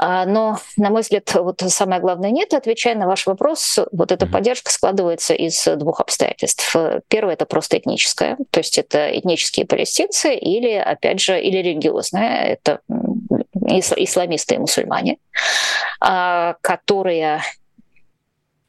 [0.00, 2.54] А, но, на мой взгляд, вот самое главное нет.
[2.54, 6.76] Отвечая на ваш вопрос, вот эта поддержка складывается из двух обстоятельств.
[7.08, 12.80] Первое— это просто этническое, то есть это этнические палестинцы или, опять же, или религиозное, это
[13.66, 15.18] исламисты и мусульмане,
[16.00, 17.42] а, которые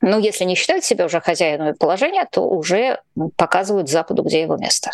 [0.02, 3.02] ну, если не считают себя уже хозяином положения, то уже
[3.36, 4.92] показывают Западу, где его место.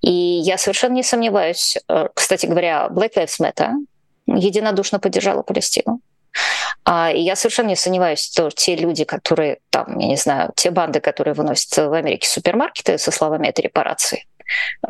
[0.00, 3.72] И я совершенно не сомневаюсь, э, кстати говоря, Black Lives Matter
[4.40, 6.00] единодушно поддержала Палестину.
[6.84, 10.70] А, и я совершенно не сомневаюсь, что те люди, которые там, я не знаю, те
[10.70, 14.26] банды, которые выносят в Америке супермаркеты со словами «это репарации»,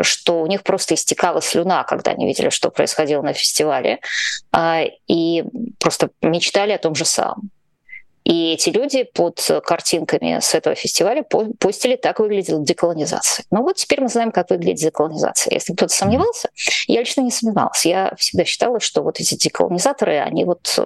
[0.01, 4.01] что у них просто истекала слюна, когда они видели, что происходило на фестивале,
[4.53, 5.45] а, и
[5.79, 7.51] просто мечтали о том же самом.
[8.25, 11.25] И эти люди под картинками с этого фестиваля
[11.59, 13.45] постили «Так выглядела деколонизация».
[13.51, 15.55] Ну вот теперь мы знаем, как выглядит деколонизация.
[15.55, 16.51] Если кто-то сомневался,
[16.87, 17.87] я лично не сомневалась.
[17.87, 20.79] Я всегда считала, что вот эти деколонизаторы, они вот...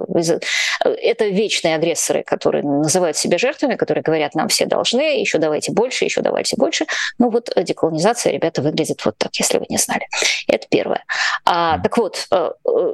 [0.84, 6.04] Это вечные агрессоры, которые называют себя жертвами, которые говорят, нам все должны, еще давайте больше,
[6.04, 6.86] еще давайте больше.
[7.18, 10.06] Ну вот деколонизация, ребята, выглядит вот так, если вы не знали.
[10.46, 11.04] Это первое.
[11.44, 12.92] А, так вот, э, э,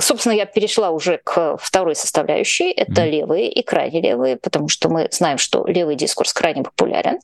[0.00, 2.70] собственно, я перешла уже к второй составляющей.
[2.70, 7.20] Это левые и крайние крайне левые, потому что мы знаем, что левый дискурс крайне популярен.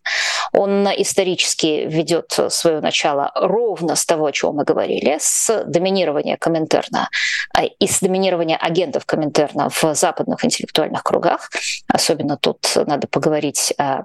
[0.53, 7.09] Он исторически ведет свое начало ровно с того, о чем мы говорили, с доминирования Коминтерна
[7.53, 11.51] а, и с доминирования агентов Коминтерна в западных интеллектуальных кругах.
[11.89, 14.05] Особенно тут надо поговорить о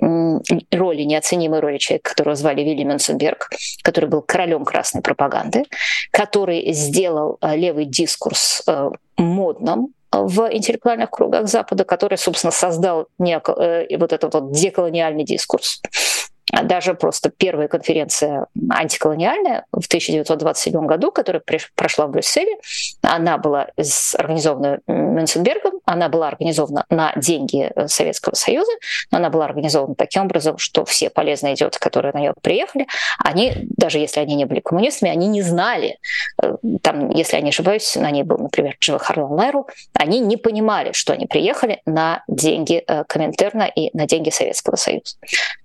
[0.00, 3.50] роли, неоценимой роли человека, которого звали Вилли Менценберг,
[3.82, 5.64] который был королем красной пропаганды,
[6.10, 13.54] который сделал э, левый дискурс э, модным, в интеллектуальных кругах Запада, который, собственно, создал нек-
[13.56, 15.80] э, вот этот вот деколониальный дискурс.
[16.62, 21.42] Даже просто первая конференция антиколониальная в 1927 году, которая
[21.74, 22.58] прошла в Брюсселе,
[23.02, 23.68] она была
[24.16, 28.72] организована Менценбергом, она была организована на деньги э, Советского Союза,
[29.10, 32.86] но она была организована таким образом, что все полезные идиоты, которые на нее приехали,
[33.18, 35.98] они, даже если они не были коммунистами, они не знали,
[36.42, 40.36] э, там, если я не ошибаюсь, на ней был, например, Джива Харлан Лайру, они не
[40.36, 45.16] понимали, что они приехали на деньги э, Коминтерна и на деньги Советского Союза.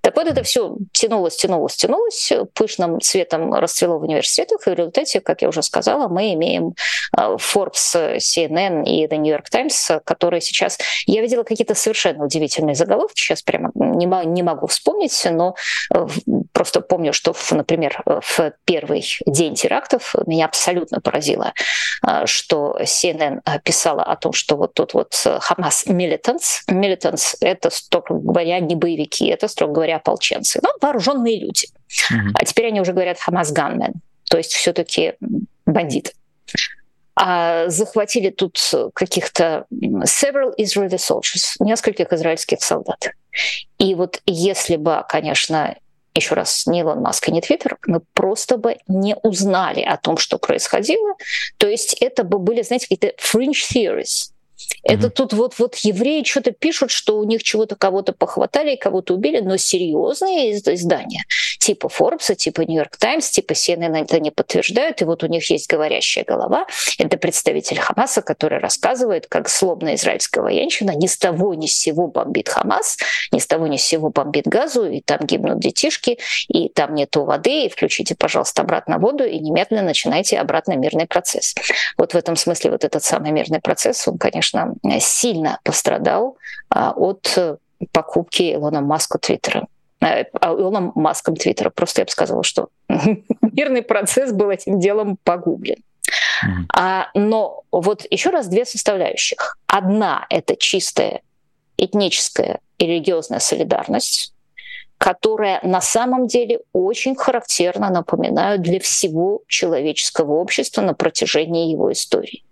[0.01, 5.21] Так вот, это все тянулось, тянулось, тянулось, пышным цветом расцвело в университетах, и в результате,
[5.21, 6.73] как я уже сказала, мы имеем
[7.15, 10.79] Forbes, CNN и The New York Times, которые сейчас...
[11.05, 15.55] Я видела какие-то совершенно удивительные заголовки, сейчас прямо не, не могу вспомнить, но
[15.93, 16.07] э,
[16.51, 21.53] просто помню, что, например, в первый день терактов меня абсолютно поразило,
[22.07, 28.15] э, что CNN писала о том, что вот тут вот Хамас militants, militants— это, строго
[28.15, 31.67] говоря, не боевики, это, строго говоря, ополченцы, но вооруженные люди.
[32.11, 32.31] Mm-hmm.
[32.33, 33.93] А теперь они уже говорят Хамас gunmen,
[34.27, 35.13] то есть все-таки
[35.67, 36.13] бандиты
[37.21, 38.57] а захватили тут
[38.93, 43.11] каких-то several Israeli soldiers, нескольких израильских солдат.
[43.77, 45.75] И вот если бы, конечно,
[46.15, 50.15] еще раз, не Илон Маск и не Твиттер, мы просто бы не узнали о том,
[50.15, 51.15] что происходило.
[51.57, 54.31] То есть это бы были, знаете, какие-то fringe theories,
[54.83, 55.11] это mm-hmm.
[55.11, 59.39] тут вот, вот евреи что-то пишут, что у них чего-то кого-то похватали и кого-то убили,
[59.39, 61.23] но серьезные издания,
[61.59, 65.49] типа Forbes, типа New York Times, типа CNN это не подтверждают, и вот у них
[65.51, 66.65] есть говорящая голова.
[66.97, 72.07] Это представитель Хамаса, который рассказывает, как слобная израильская военщина ни с того ни с сего
[72.07, 72.97] бомбит Хамас,
[73.31, 76.17] ни с того ни с сего бомбит газу, и там гибнут детишки,
[76.47, 81.55] и там нету воды, и включите, пожалуйста, обратно воду, и немедленно начинайте обратно мирный процесс.
[81.97, 86.37] Вот в этом смысле вот этот самый мирный процесс, он, конечно, сильно пострадал
[86.69, 87.59] а, от
[87.91, 89.67] покупки Илона Маска Твиттера.
[90.01, 91.69] Э, а, Илоном Маском Твиттера.
[91.69, 92.69] Просто я бы сказала, что
[93.41, 95.77] мирный процесс был этим делом погублен.
[96.45, 96.65] Mm-hmm.
[96.73, 99.57] А, но вот еще раз две составляющих.
[99.67, 101.21] Одна— это чистая
[101.77, 104.33] этническая и религиозная солидарность,
[104.97, 112.43] которая на самом деле очень характерно напоминают для всего человеческого общества на протяжении его истории.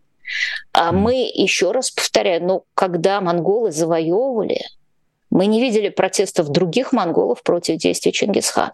[0.74, 4.62] А мы, еще раз повторяю, ну, когда монголы завоевывали,
[5.30, 8.74] мы не видели протестов других монголов против действий Чингисхана.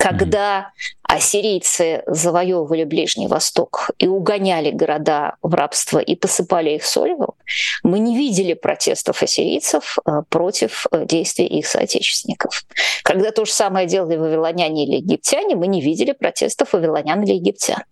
[0.00, 0.70] Когда
[1.02, 7.34] ассирийцы завоевывали Ближний Восток и угоняли города в рабство и посыпали их солью,
[7.82, 12.64] мы не видели протестов ассирийцев э, против э, действий их соотечественников.
[13.02, 17.82] Когда то же самое делали вавилоняне или египтяне, мы не видели протестов вавилонян или египтян.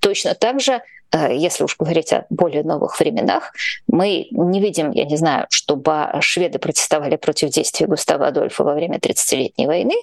[0.00, 0.82] Точно так же
[1.30, 3.52] если уж говорить о более новых временах,
[3.86, 8.98] мы не видим, я не знаю, чтобы шведы протестовали против действий Густава Адольфа во время
[8.98, 9.94] 30-летней войны,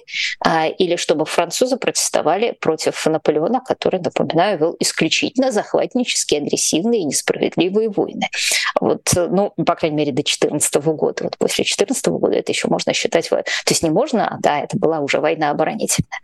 [0.44, 7.90] а, или чтобы французы протестовали против Наполеона, который, напоминаю, вел исключительно захватнические, агрессивные и несправедливые
[7.90, 8.28] войны.
[8.80, 11.24] Вот, ну, по крайней мере, до 14 года.
[11.24, 13.28] Вот после 14 года это еще можно считать...
[13.28, 16.20] То есть не можно, а да, это была уже война оборонительная.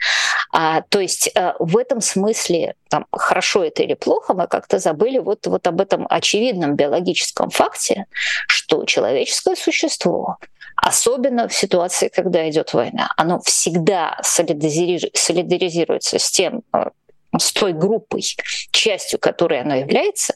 [0.53, 5.19] А, то есть а, в этом смысле, там, хорошо это или плохо, мы как-то забыли
[5.19, 8.07] вот, вот об этом очевидном биологическом факте,
[8.47, 10.39] что человеческое существо
[10.81, 13.13] особенно в ситуации, когда идет война.
[13.17, 16.91] Оно всегда солидаризируется с тем, а,
[17.37, 18.23] с той группой,
[18.71, 20.35] частью которой оно является,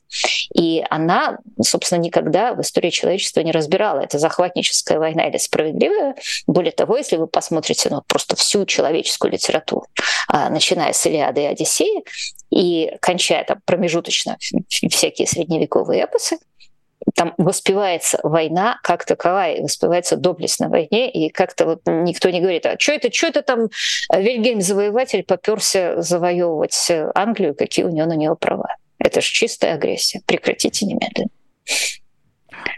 [0.55, 6.15] и она, собственно, никогда в истории человечества не разбирала, это захватническая война или справедливая.
[6.47, 9.87] Более того, если вы посмотрите ну, просто всю человеческую литературу,
[10.29, 12.05] а, начиная с Илиады и Одиссеи
[12.51, 14.37] и кончая там промежуточно
[14.69, 16.39] всякие средневековые эпосы,
[17.15, 22.67] там воспевается война как таковая, воспевается доблесть на войне, и как-то вот никто не говорит,
[22.67, 23.69] а что это, что это там
[24.13, 28.77] Вильгельм-завоеватель поперся завоевывать Англию, какие у него на него права.
[28.99, 30.21] Это же чистая агрессия.
[30.27, 31.31] Прекратите немедленно.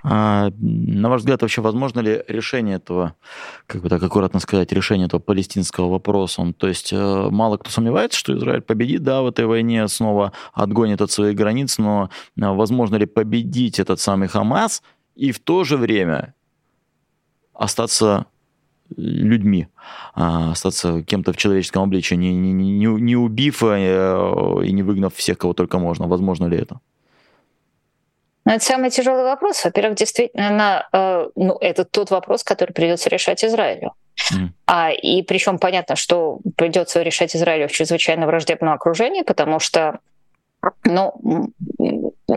[0.02, 3.14] А, на ваш взгляд, вообще возможно ли решение этого,
[3.66, 6.52] как бы так аккуратно сказать, решение этого палестинского вопроса?
[6.56, 11.00] То есть э, мало кто сомневается, что Израиль победит, да, в этой войне снова отгонит
[11.00, 14.82] от своих границ, но э, возможно ли победить этот самый Хамас
[15.14, 16.34] и в то же время
[17.54, 18.26] остаться
[18.96, 19.68] людьми,
[20.14, 25.14] а, остаться кем-то в человеческом обличии, не, не, не, не убив э, и не выгнав
[25.14, 26.06] всех, кого только можно.
[26.06, 26.80] Возможно ли это?
[28.44, 29.64] Но это самый тяжелый вопрос.
[29.64, 33.94] Во-первых, действительно, э, ну, это тот вопрос, который придется решать Израилю.
[34.32, 34.48] Mm.
[34.66, 39.98] А, и причем понятно, что придется решать Израилю в чрезвычайно враждебном окружении, потому что
[40.84, 41.50] ну,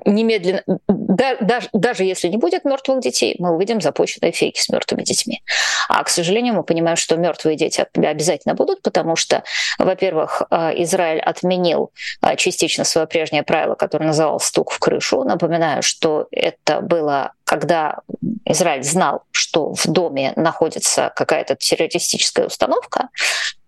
[0.05, 5.03] немедленно, да, даже, даже если не будет мертвых детей, мы увидим запущенные фейки с мертвыми
[5.03, 5.43] детьми.
[5.89, 9.43] А, к сожалению, мы понимаем, что мертвые дети обязательно будут, потому что,
[9.79, 15.23] во-первых, э, Израиль отменил э, частично свое прежнее правило, которое называл стук в крышу.
[15.23, 17.99] Напоминаю, что это было, когда
[18.45, 23.09] Израиль знал, что в доме находится какая-то террористическая установка,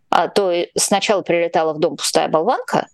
[0.10, 2.88] а то сначала прилетала в дом пустая болванка,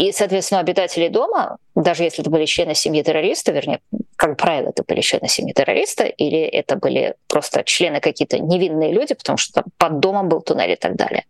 [0.00, 3.80] и, соответственно, обитатели дома, даже если это были члены семьи террориста, вернее,
[4.16, 9.12] как правило, это были члены семьи террориста, или это были просто члены какие-то невинные люди,
[9.12, 11.26] потому что там под домом был туннель и так далее,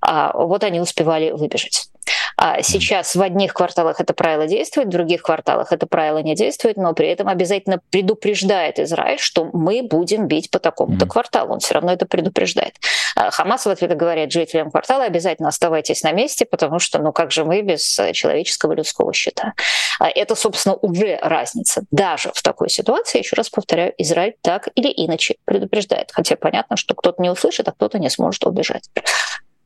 [0.00, 1.90] а вот они успевали выбежать.
[2.36, 6.76] А сейчас в одних кварталах это правило действует, в других кварталах это правило не действует,
[6.76, 11.08] но при этом обязательно предупреждает Израиль, что мы будем бить по такому-то mm-hmm.
[11.08, 11.52] кварталу.
[11.52, 12.74] Он все равно это предупреждает.
[13.20, 17.32] А Хамас в ответ говорит жителям квартала, обязательно оставайтесь на месте, потому что, ну как
[17.32, 19.54] же мы без человеческого людского счета?
[19.98, 21.82] А это, собственно, уже разница.
[21.90, 26.10] Даже в такой ситуации, еще раз повторяю, Израиль так или иначе предупреждает.
[26.12, 28.88] Хотя понятно, что кто-то не услышит, а кто-то не сможет убежать.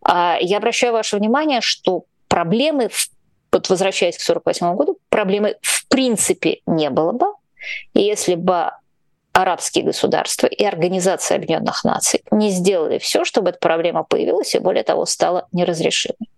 [0.02, 2.88] А я обращаю ваше внимание, что проблемы,
[3.52, 7.26] вот возвращаясь к 1948 году, проблемы в принципе не было бы,
[7.92, 8.70] если бы
[9.32, 14.84] арабские государства и Организация Объединенных Наций не сделали все, чтобы эта проблема появилась и, более
[14.84, 16.28] того, стала неразрешимой.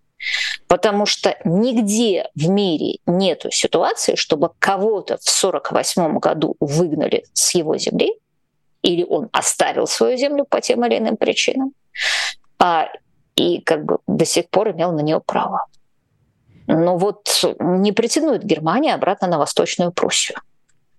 [0.68, 7.76] Потому что нигде в мире нет ситуации, чтобы кого-то в 1948 году выгнали с его
[7.76, 8.14] земли,
[8.82, 11.72] или он оставил свою землю по тем или иным причинам,
[12.58, 12.88] а,
[13.34, 15.66] и как бы до сих пор имел на нее право.
[16.66, 20.38] Но вот не претендует Германия обратно на Восточную Пруссию.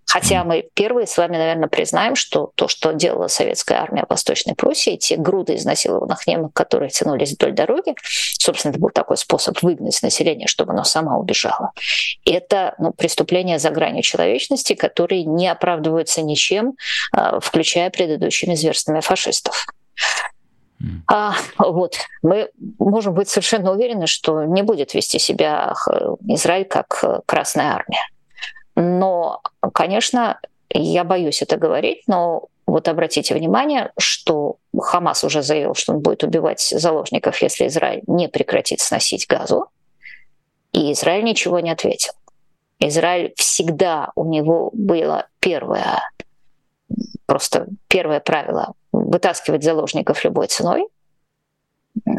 [0.08, 4.56] Хотя мы первые с вами, наверное, признаем, что то, что делала советская армия в Восточной
[4.56, 7.96] Пруссии, те груды изнасилованных немок, которые тянулись вдоль дороги,
[8.40, 11.72] собственно, это был такой способ выгнать население, чтобы оно само убежало.
[12.26, 16.76] Это ну, преступление за гранью человечности, которые не оправдываются ничем,
[17.12, 19.66] а, включая предыдущими зверствами фашистов.
[21.08, 21.98] А, вот.
[22.22, 25.74] Мы можем быть совершенно уверены, что не будет вести себя
[26.28, 28.02] Израиль как э, Красная Армия.
[28.76, 29.42] Но,
[29.74, 36.00] конечно, я боюсь это говорить, но вот обратите внимание, что Хамас уже заявил, что он
[36.00, 39.68] будет убивать заложников, если Израиль не прекратит сносить газу,
[40.72, 42.14] и Израиль ничего не ответил.
[42.80, 46.02] Израиль всегда у него было первое,
[47.26, 50.88] просто первое правило вытаскивать заложников любой ценой.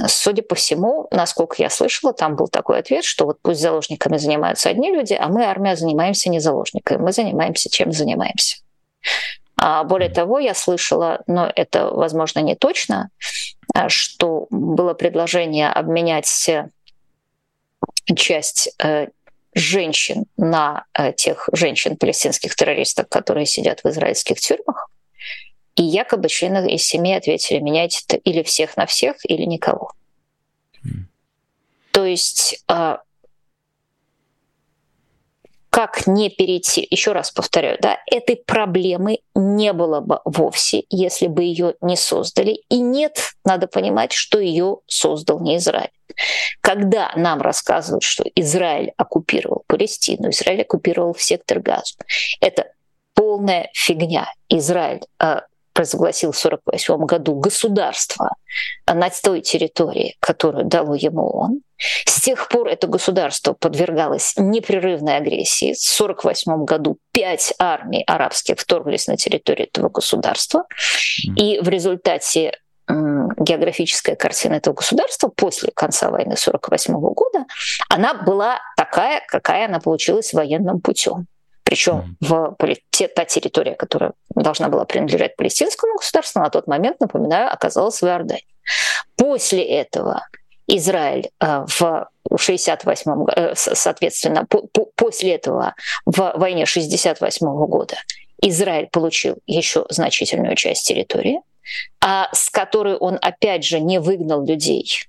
[0.07, 4.71] Судя по всему, насколько я слышала, там был такой ответ, что вот пусть заложниками занимаются
[4.71, 8.59] одни люди, а мы, армия, занимаемся не заложниками, мы занимаемся чем занимаемся.
[9.59, 13.11] А более того, я слышала, но это, возможно, не точно,
[13.75, 16.27] а, что было предложение обменять
[18.15, 19.09] часть э,
[19.55, 24.89] женщин на э, тех женщин палестинских террористов, которые сидят в израильских тюрьмах.
[25.77, 29.93] И якобы члены из семьи ответили, меняйте это или всех на всех, или никого.
[30.85, 31.05] Mm.
[31.93, 33.01] То есть а,
[35.77, 41.43] как не перейти, еще раз повторяю, да, этой проблемы не было бы вовсе, если бы
[41.43, 42.63] ее не создали.
[42.71, 45.91] И нет, надо понимать, что ее создал не Израиль.
[46.63, 51.97] Когда нам рассказывают, что Израиль оккупировал Палестину, Израиль оккупировал сектор Газу,
[52.41, 52.73] это
[53.13, 54.33] полная фигня.
[54.49, 55.41] Израиль э,
[55.77, 58.31] провозгласил в 1948 году государство
[58.87, 61.61] на той территории, которую дало ему он.
[62.07, 65.75] С тех пор это государство подвергалось непрерывной агрессии.
[65.75, 70.65] В 1948 году пять армий арабских вторглись на территорию этого государства.
[71.37, 72.59] И в результате
[72.89, 77.45] географическая картина этого государства после конца войны 1948 года,
[77.91, 81.27] она была такая, какая она получилась военным путем.
[81.67, 82.57] Причем в
[82.91, 88.07] те, та территория, которая должна была принадлежать палестинскому государству, на тот момент, напоминаю, оказалась в
[88.07, 88.47] Иордании.
[89.17, 90.29] После этого
[90.69, 92.09] Израиль э, в
[92.39, 94.47] 68 э, соответственно,
[94.95, 97.97] после этого в войне 68 года
[98.41, 101.41] Израиль получил еще значительную часть территории,
[102.01, 105.03] а с которой он опять же не выгнал людей.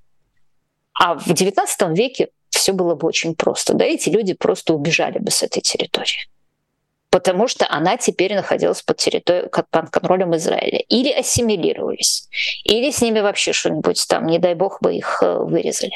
[0.95, 3.75] А в XIX веке все было бы очень просто.
[3.75, 6.27] Да, эти люди просто убежали бы с этой территории
[7.09, 10.79] потому что она теперь находилась под, территорией, под контролем Израиля.
[10.89, 12.27] Или ассимилировались,
[12.63, 15.93] или с ними вообще что-нибудь там, не дай бог бы их э, вырезали.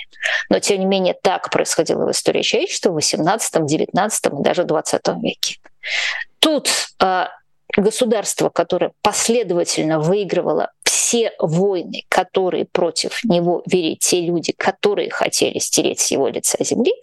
[0.49, 5.01] Но тем не менее так происходило в истории человечества в 18, 19 и даже 20
[5.21, 5.57] веке.
[6.39, 6.69] Тут
[7.03, 7.25] э,
[7.75, 15.99] государство, которое последовательно выигрывало все войны, которые против него вели те люди, которые хотели стереть
[15.99, 16.93] с его лица земли,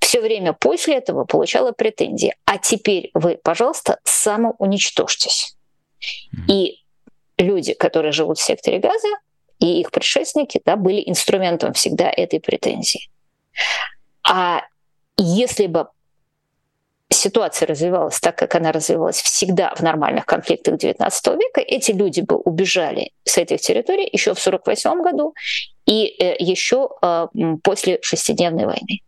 [0.00, 2.34] все время после этого получала претензии.
[2.44, 5.56] А теперь вы, пожалуйста, самоуничтожьтесь.
[6.48, 6.84] И
[7.38, 9.08] люди, которые живут в секторе газа,
[9.58, 13.08] и их предшественники да, были инструментом всегда этой претензии.
[14.22, 14.62] А
[15.16, 15.88] если бы
[17.10, 22.36] ситуация развивалась так, как она развивалась всегда в нормальных конфликтах XIX века, эти люди бы
[22.36, 25.34] убежали с этих территорий еще в 1948 году
[25.86, 27.26] и э, еще э,
[27.62, 29.00] после шестидневной войны.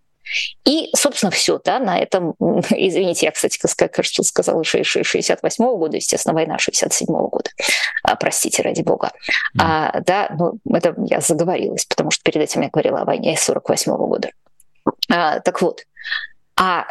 [0.64, 2.34] И, собственно, все, да, на этом,
[2.70, 7.50] извините, я, кстати, кажется, сказала 68 -го года, естественно, война 67 -го года,
[8.02, 9.12] а, простите, ради бога.
[9.56, 9.60] Mm.
[9.62, 13.92] А, да, ну, это я заговорилась, потому что перед этим я говорила о войне 48
[13.92, 14.30] -го года.
[15.08, 15.82] А, так вот,
[16.56, 16.86] а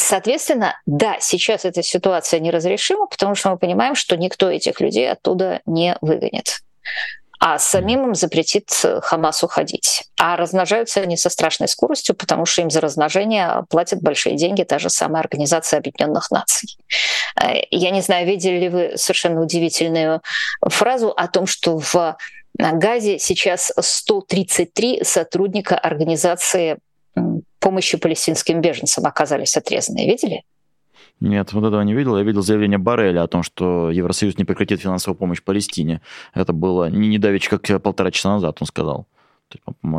[0.00, 5.60] Соответственно, да, сейчас эта ситуация неразрешима, потому что мы понимаем, что никто этих людей оттуда
[5.66, 6.62] не выгонит
[7.44, 10.04] а самим им запретит э, Хамас уходить.
[10.16, 14.78] А размножаются они со страшной скоростью, потому что им за размножение платят большие деньги та
[14.78, 16.78] же самая Организация Объединенных Наций.
[17.42, 20.22] Э, я не знаю, видели ли вы совершенно удивительную
[20.68, 22.16] фразу о том, что в
[22.56, 26.78] Газе сейчас 133 сотрудника Организации
[27.58, 30.06] помощи палестинским беженцам оказались отрезаны.
[30.06, 30.44] Видели?
[31.22, 32.16] Нет, вот этого не видел.
[32.16, 36.00] Я видел заявление Барреля о том, что Евросоюз не прекратит финансовую помощь Палестине.
[36.34, 39.06] Это было не недавече, как полтора часа назад, он сказал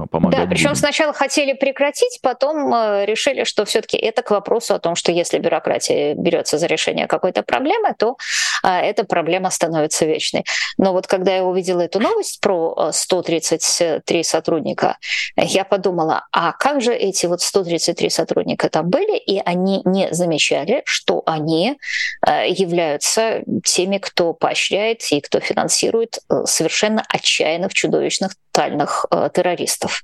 [0.10, 0.39] помогать.
[0.41, 4.95] Да, причем сначала хотели прекратить, потом э, решили, что все-таки это к вопросу о том,
[4.95, 8.18] что если бюрократия берется за решение какой-то проблемы, то
[8.64, 10.45] а, эта проблема становится вечной.
[10.78, 14.97] Но вот когда я увидела эту новость про 133 э, сотрудника,
[15.36, 20.82] я подумала, а как же эти вот 133 сотрудника там были, и они не замечали,
[20.86, 21.78] что они
[22.26, 30.02] э, являются теми, кто поощряет и кто финансирует совершенно отчаянных, чудовищных тотальных э, террористов?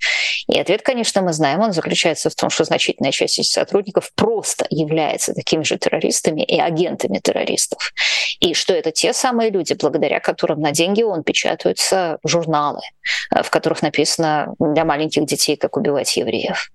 [0.48, 4.66] И ответ, конечно, мы знаем, он заключается в том, что значительная часть этих сотрудников просто
[4.70, 7.94] является такими же террористами и агентами террористов.
[8.40, 12.82] И что это те самые люди, благодаря которым на деньги он печатаются журналы,
[13.36, 16.70] э, в которых написано для маленьких детей, как убивать евреев.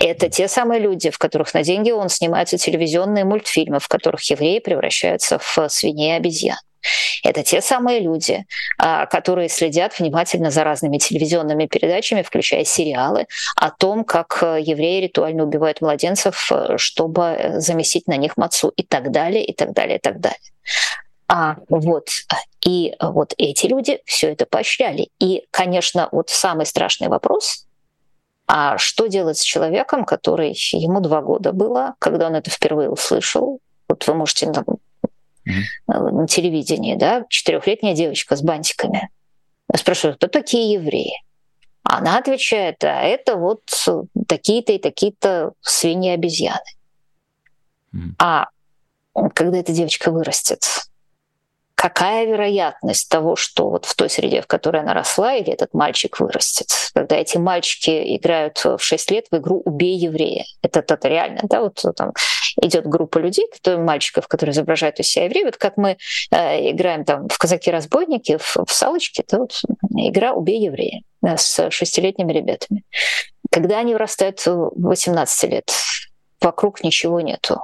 [0.00, 4.58] Это те самые люди, в которых на деньги он снимаются телевизионные мультфильмы, в которых евреи
[4.58, 6.58] превращаются в свиней и обезьян.
[7.22, 8.44] Это те самые люди,
[8.78, 13.26] а, которые следят внимательно за разными телевизионными передачами, включая сериалы,
[13.56, 18.82] о том, как э, евреи ритуально убивают младенцев, э, чтобы заместить на них мацу и
[18.82, 20.38] так далее, и так далее, и так далее.
[21.28, 22.08] А вот
[22.64, 25.08] и вот эти люди все это поощряли.
[25.18, 27.68] И, конечно, вот самый страшный вопрос
[28.48, 33.60] а что делать с человеком, который ему два года было, когда он это впервые услышал?
[33.90, 34.46] Вот вы можете
[35.48, 36.10] mm-hmm.
[36.10, 39.08] на телевидении, да, четырехлетняя девочка с бантиками.
[39.72, 41.12] Я спрашиваю, кто такие евреи?
[41.82, 43.62] Она отвечает, а это вот
[44.26, 46.60] такие-то и такие-то свиньи-обезьяны.
[47.94, 48.10] Mm.
[48.18, 48.48] А
[49.34, 50.64] когда эта девочка вырастет,
[51.78, 56.18] какая вероятность того, что вот в той среде, в которой она росла, или этот мальчик
[56.18, 60.44] вырастет, когда эти мальчики играют в 6 лет в игру «Убей еврея».
[60.60, 62.14] Это, это реально, да, вот там
[62.60, 65.98] идет группа людей, которые, мальчиков, которые изображают из себя евреев, вот как мы
[66.32, 69.62] э, играем там в «Казаки-разбойники», в, в «Салочки», это вот
[69.96, 72.82] игра «Убей еврея» да, с шестилетними ребятами.
[73.52, 75.70] Когда они вырастают в 18 лет,
[76.40, 77.60] вокруг ничего нету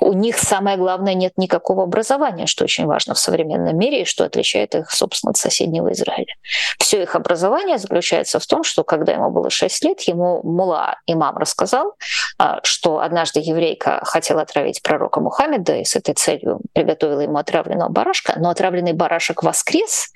[0.00, 4.24] у них самое главное нет никакого образования, что очень важно в современном мире и что
[4.24, 6.34] отличает их, собственно, от соседнего Израиля.
[6.78, 11.36] Все их образование заключается в том, что когда ему было 6 лет, ему мула имам
[11.36, 11.94] рассказал,
[12.38, 17.90] а, что однажды еврейка хотела отравить пророка Мухаммеда и с этой целью приготовила ему отравленного
[17.90, 20.08] барашка, но отравленный барашек воскрес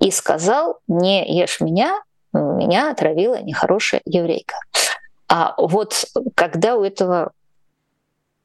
[0.00, 1.98] и сказал, не ешь меня,
[2.32, 4.56] меня отравила нехорошая еврейка.
[5.28, 7.32] А вот когда у этого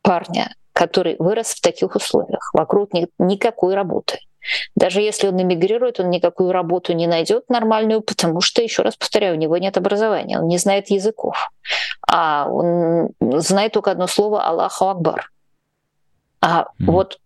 [0.01, 2.49] парня который вырос в таких условиях.
[2.53, 4.19] Вокруг ни, никакой работы.
[4.75, 9.35] Даже если он эмигрирует, он никакую работу не найдет нормальную, потому что, еще раз повторяю,
[9.35, 11.49] у него нет образования, он не знает языков.
[12.07, 13.09] А он
[13.39, 15.31] знает только одно слово Аллаху Акбар.
[16.41, 16.91] А mm.
[16.91, 17.19] вот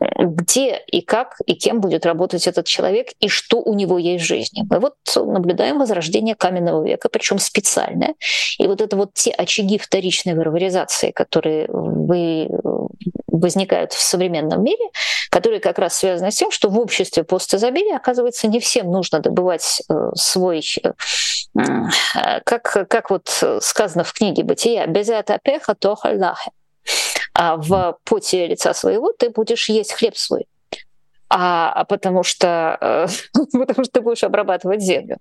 [0.00, 4.26] где и как и кем будет работать этот человек и что у него есть в
[4.26, 4.64] жизни.
[4.68, 8.14] Мы вот наблюдаем возрождение каменного века, причем специальное.
[8.58, 12.48] И вот это вот те очаги вторичной варваризации, которые вы
[13.26, 14.84] возникают в современном мире,
[15.30, 19.82] которые как раз связаны с тем, что в обществе постизобилия, оказывается, не всем нужно добывать
[19.88, 20.92] э, свой, э,
[22.44, 23.28] как, как вот
[23.60, 26.34] сказано в книге «Бытия», «без это пеха то а
[27.38, 30.46] в поте лица своего ты будешь есть хлеб свой.
[31.30, 33.06] А, а потому что э,
[33.52, 35.18] потому что ты будешь обрабатывать землю.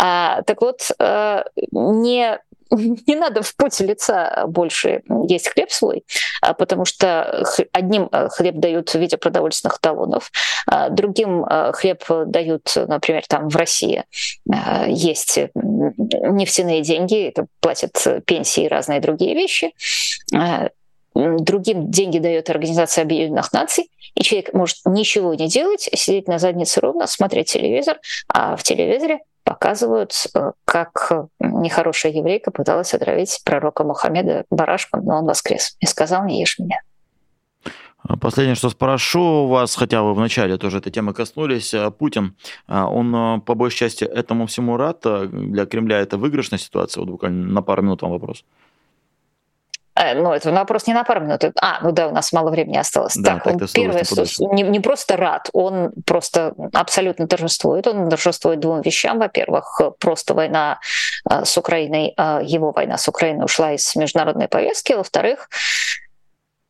[0.00, 1.42] А, так вот, э,
[1.72, 2.38] не
[2.70, 6.04] не надо в поте лица больше есть хлеб свой,
[6.42, 10.30] а потому что одним э, хлеб дают в виде продовольственных талонов,
[10.66, 14.04] а другим хлеб дают, например, там в России
[14.86, 19.72] есть нефтяные деньги, это платят пенсии и разные другие вещи
[21.18, 26.80] другим деньги дает Организация Объединенных Наций, и человек может ничего не делать, сидеть на заднице
[26.80, 27.98] ровно, смотреть телевизор,
[28.28, 35.26] а в телевизоре показывают, э, как нехорошая еврейка пыталась отравить пророка Мухаммеда барашком, но он
[35.26, 36.80] воскрес и сказал, не ешь меня.
[38.20, 42.36] Последнее, что спрошу вас, хотя вы вначале тоже этой темы коснулись, э, Путин,
[42.68, 47.46] э, он по большей части этому всему рад, для Кремля это выигрышная ситуация, вот буквально
[47.46, 48.44] на пару минут вам вопрос.
[49.98, 51.44] Э, ну, это вопрос не на пару минут.
[51.60, 53.16] А, ну да, у нас мало времени осталось.
[53.16, 54.04] Да, так, он первое,
[54.52, 57.86] не, не просто рад, он просто абсолютно торжествует.
[57.86, 59.18] Он торжествует двум вещам.
[59.18, 60.80] Во-первых, просто война
[61.28, 64.92] э, с Украиной, э, его война с Украиной ушла из международной повестки.
[64.92, 65.48] Во-вторых,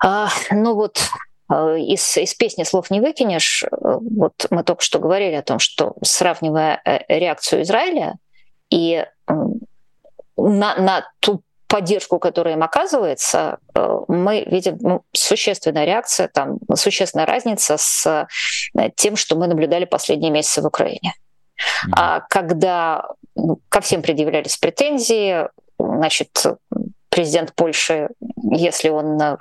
[0.03, 1.01] ну вот
[1.51, 3.65] из, из песни слов не выкинешь.
[3.73, 8.15] Вот мы только что говорили о том, что сравнивая реакцию Израиля
[8.71, 9.05] и
[10.37, 17.27] на, на ту поддержку, которая им оказывается, э, мы видим ну, существенная реакция, там, существенная
[17.27, 18.27] разница с
[18.75, 21.15] э, тем, что мы наблюдали последние месяцы в Украине.
[21.15, 21.93] Mm-hmm.
[21.97, 23.07] А когда
[23.37, 25.47] ну, ко всем предъявлялись претензии,
[25.79, 26.43] значит,
[27.11, 28.09] президент Польши,
[28.51, 29.37] если он э,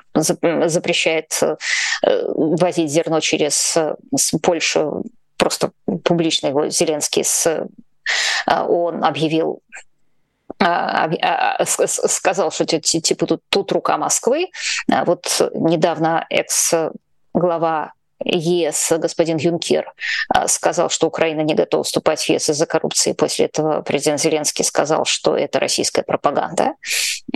[0.67, 1.31] запрещает
[2.03, 3.75] возить зерно через
[4.43, 5.05] Польшу,
[5.37, 5.71] просто
[6.03, 7.67] публично его Зеленский с
[8.47, 9.61] он объявил
[11.65, 14.47] сказал, что типа тут, тут рука Москвы.
[14.91, 17.93] А вот недавно экс-глава
[18.23, 19.93] ЕС господин Юнкер
[20.47, 23.13] сказал, что Украина не готова вступать в ЕС из-за коррупции.
[23.13, 26.73] После этого президент Зеленский сказал, что это российская пропаганда.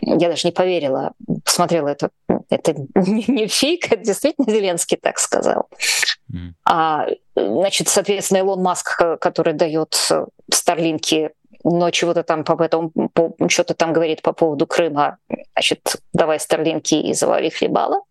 [0.01, 1.13] Я даже не поверила,
[1.43, 2.09] посмотрела это.
[2.49, 5.69] Это не фейк, это действительно Зеленский так сказал.
[6.65, 10.09] А, значит, соответственно, Илон Маск, который дает
[10.51, 11.31] Старлинки
[11.63, 12.91] но чего-то там по этому,
[13.47, 15.17] что-то там говорит по поводу Крыма,
[15.53, 18.01] значит, давай старлинки и завали хлебала.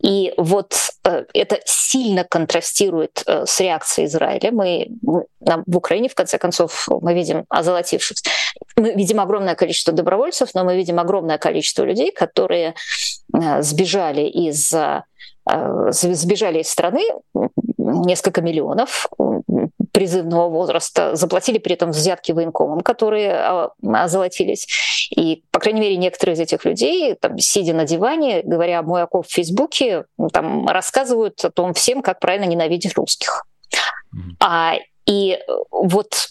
[0.00, 4.52] И вот э, это сильно контрастирует э, с реакцией Израиля.
[4.52, 8.30] Мы в Украине, в конце концов, мы видим озолотившихся.
[8.76, 12.74] Мы видим огромное количество добровольцев, но мы видим огромное количество людей, которые
[13.34, 14.72] э, сбежали из
[15.90, 17.02] сбежали из страны,
[17.76, 19.08] несколько миллионов,
[19.92, 24.68] призывного возраста, заплатили при этом взятки военкомам, которые а, озолотились.
[25.10, 29.26] И, по крайней мере, некоторые из этих людей, там, сидя на диване, говоря мой окоп
[29.26, 33.44] в Фейсбуке, там, рассказывают о том всем, как правильно ненавидеть русских.
[34.14, 34.36] Mm-hmm.
[34.40, 34.74] А,
[35.06, 35.38] и
[35.70, 36.28] вот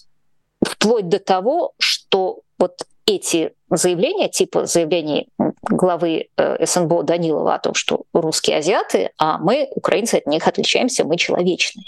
[0.62, 5.28] вплоть до того, что вот эти заявления, типа заявлений
[5.70, 11.04] главы э, СНБО Данилова о том, что русские азиаты, а мы, украинцы, от них отличаемся,
[11.04, 11.86] мы человечные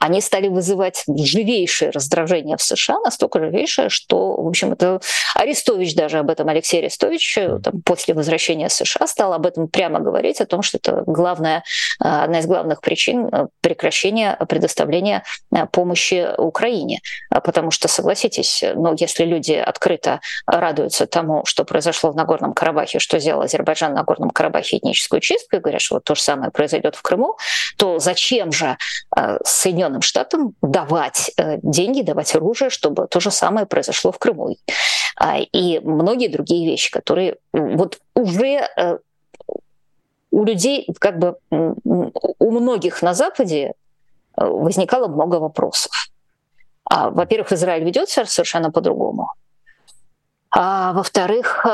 [0.00, 5.00] они стали вызывать живейшее раздражение в США, настолько живейшее, что, в общем, это
[5.34, 10.00] Арестович даже об этом, Алексей Арестович, э, там, после возвращения США стал об этом прямо
[10.00, 11.64] говорить, о том, что это главная,
[12.02, 15.22] э, одна из главных причин э, прекращения предоставления
[15.70, 17.00] помощи Украине.
[17.28, 23.18] Потому что, согласитесь, ну, если люди открыто радуются тому, что произошло в Нагорном Карабахе, что
[23.18, 26.96] сделал Азербайджан в Нагорном Карабахе этническую чистку, и говорят, что вот то же самое произойдет
[26.96, 27.36] в Крыму,
[27.76, 28.78] то зачем же
[29.44, 34.56] Соединенные Соединенным Штатам давать э, деньги, давать оружие, чтобы то же самое произошло в Крыму.
[35.16, 38.98] А, и многие другие вещи, которые вот уже э,
[40.30, 43.72] у людей, как бы у многих на Западе
[44.36, 45.92] э, возникало много вопросов.
[46.84, 49.32] А, во-первых, Израиль ведет себя совершенно по-другому.
[50.50, 51.66] А во-вторых,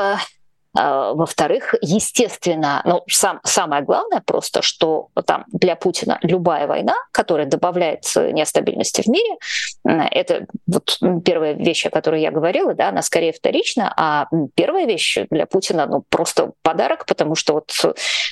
[0.77, 8.03] во-вторых, естественно, ну, сам, самое главное просто, что там для Путина любая война, которая добавляет
[8.15, 9.37] нестабильности в мире,
[9.83, 15.17] это вот первая вещь, о которой я говорила, да, она скорее вторична, а первая вещь
[15.29, 17.71] для Путина, ну, просто подарок, потому что вот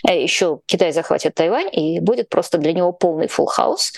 [0.08, 3.94] э, еще Китай захватит Тайвань, и будет просто для него полный full хаус.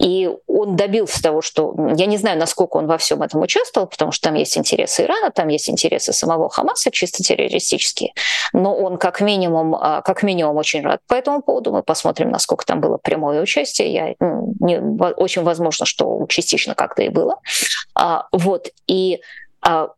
[0.00, 4.12] И он добился того, что я не знаю, насколько он во всем этом участвовал, потому
[4.12, 8.12] что там есть интересы Ирана, там есть интересы самого Хамаса, чисто террористические.
[8.52, 11.72] Но он как минимум, а, как минимум очень рад по этому поводу.
[11.72, 13.92] Мы посмотрим, насколько там было прямое участие.
[13.92, 14.80] Я, не,
[15.16, 17.36] очень возможно, что частично как-то и было.
[17.94, 18.68] А, вот.
[18.86, 19.20] И
[19.60, 19.90] а,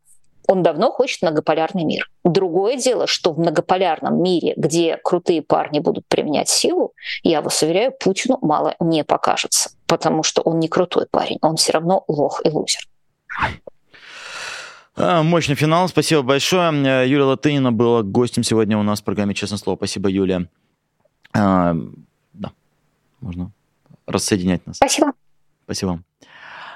[0.50, 2.10] он давно хочет многополярный мир.
[2.24, 7.92] Другое дело, что в многополярном мире, где крутые парни будут применять силу, я вас уверяю,
[7.92, 12.48] Путину мало не покажется, потому что он не крутой парень, он все равно лох и
[12.48, 12.82] лузер.
[14.96, 16.70] А, мощный финал, спасибо большое.
[17.10, 19.76] Юлия Латынина была гостем сегодня у нас в программе «Честное слово».
[19.76, 20.48] Спасибо, Юлия.
[21.32, 21.74] А,
[22.32, 22.52] да,
[23.20, 23.50] можно
[24.06, 24.76] рассоединять нас.
[24.76, 25.12] Спасибо.
[25.64, 26.00] Спасибо.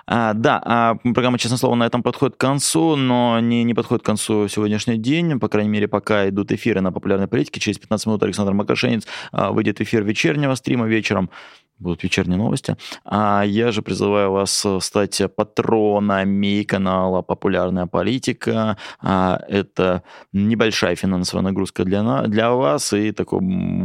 [0.07, 4.03] А, да, а программа «Честное слово» на этом подходит к концу, но не, не подходит
[4.03, 7.61] к концу сегодняшний день, по крайней мере, пока идут эфиры на популярной политике.
[7.61, 11.31] Через 15 минут Александр Макашенец а, выйдет в эфир вечернего стрима вечером
[11.79, 12.77] будут вечерние новости.
[13.05, 18.77] А я же призываю вас э, стать патронами канала «Популярная политика».
[19.01, 20.03] А, это
[20.33, 23.41] небольшая финансовая нагрузка для, для вас и такой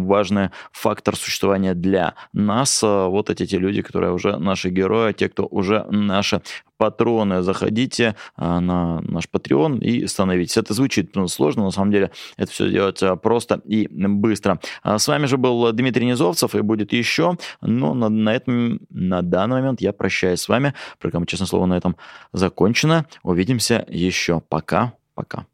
[0.05, 2.83] важный фактор существования для нас.
[2.83, 6.41] Э, вот эти те люди, которые уже наши герои, те, кто уже наши
[6.79, 10.57] патроны, заходите а, на наш Patreon и становитесь.
[10.57, 14.59] Это звучит ну, сложно, на самом деле это все делать а, просто и быстро.
[14.81, 19.21] А с вами же был Дмитрий Низовцев, и будет еще, но на, на этом, на
[19.21, 20.73] данный момент я прощаюсь с вами.
[20.99, 21.97] Программа «Честное слово» на этом
[22.31, 23.05] закончена.
[23.23, 24.41] Увидимся еще.
[24.47, 24.93] Пока.
[25.13, 25.45] Пока.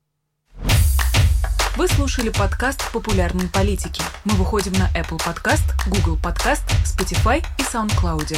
[1.75, 4.01] Вы слушали подкаст «Популярные политики».
[4.25, 8.37] Мы выходим на Apple Podcast, Google Podcast, Spotify и SoundCloud.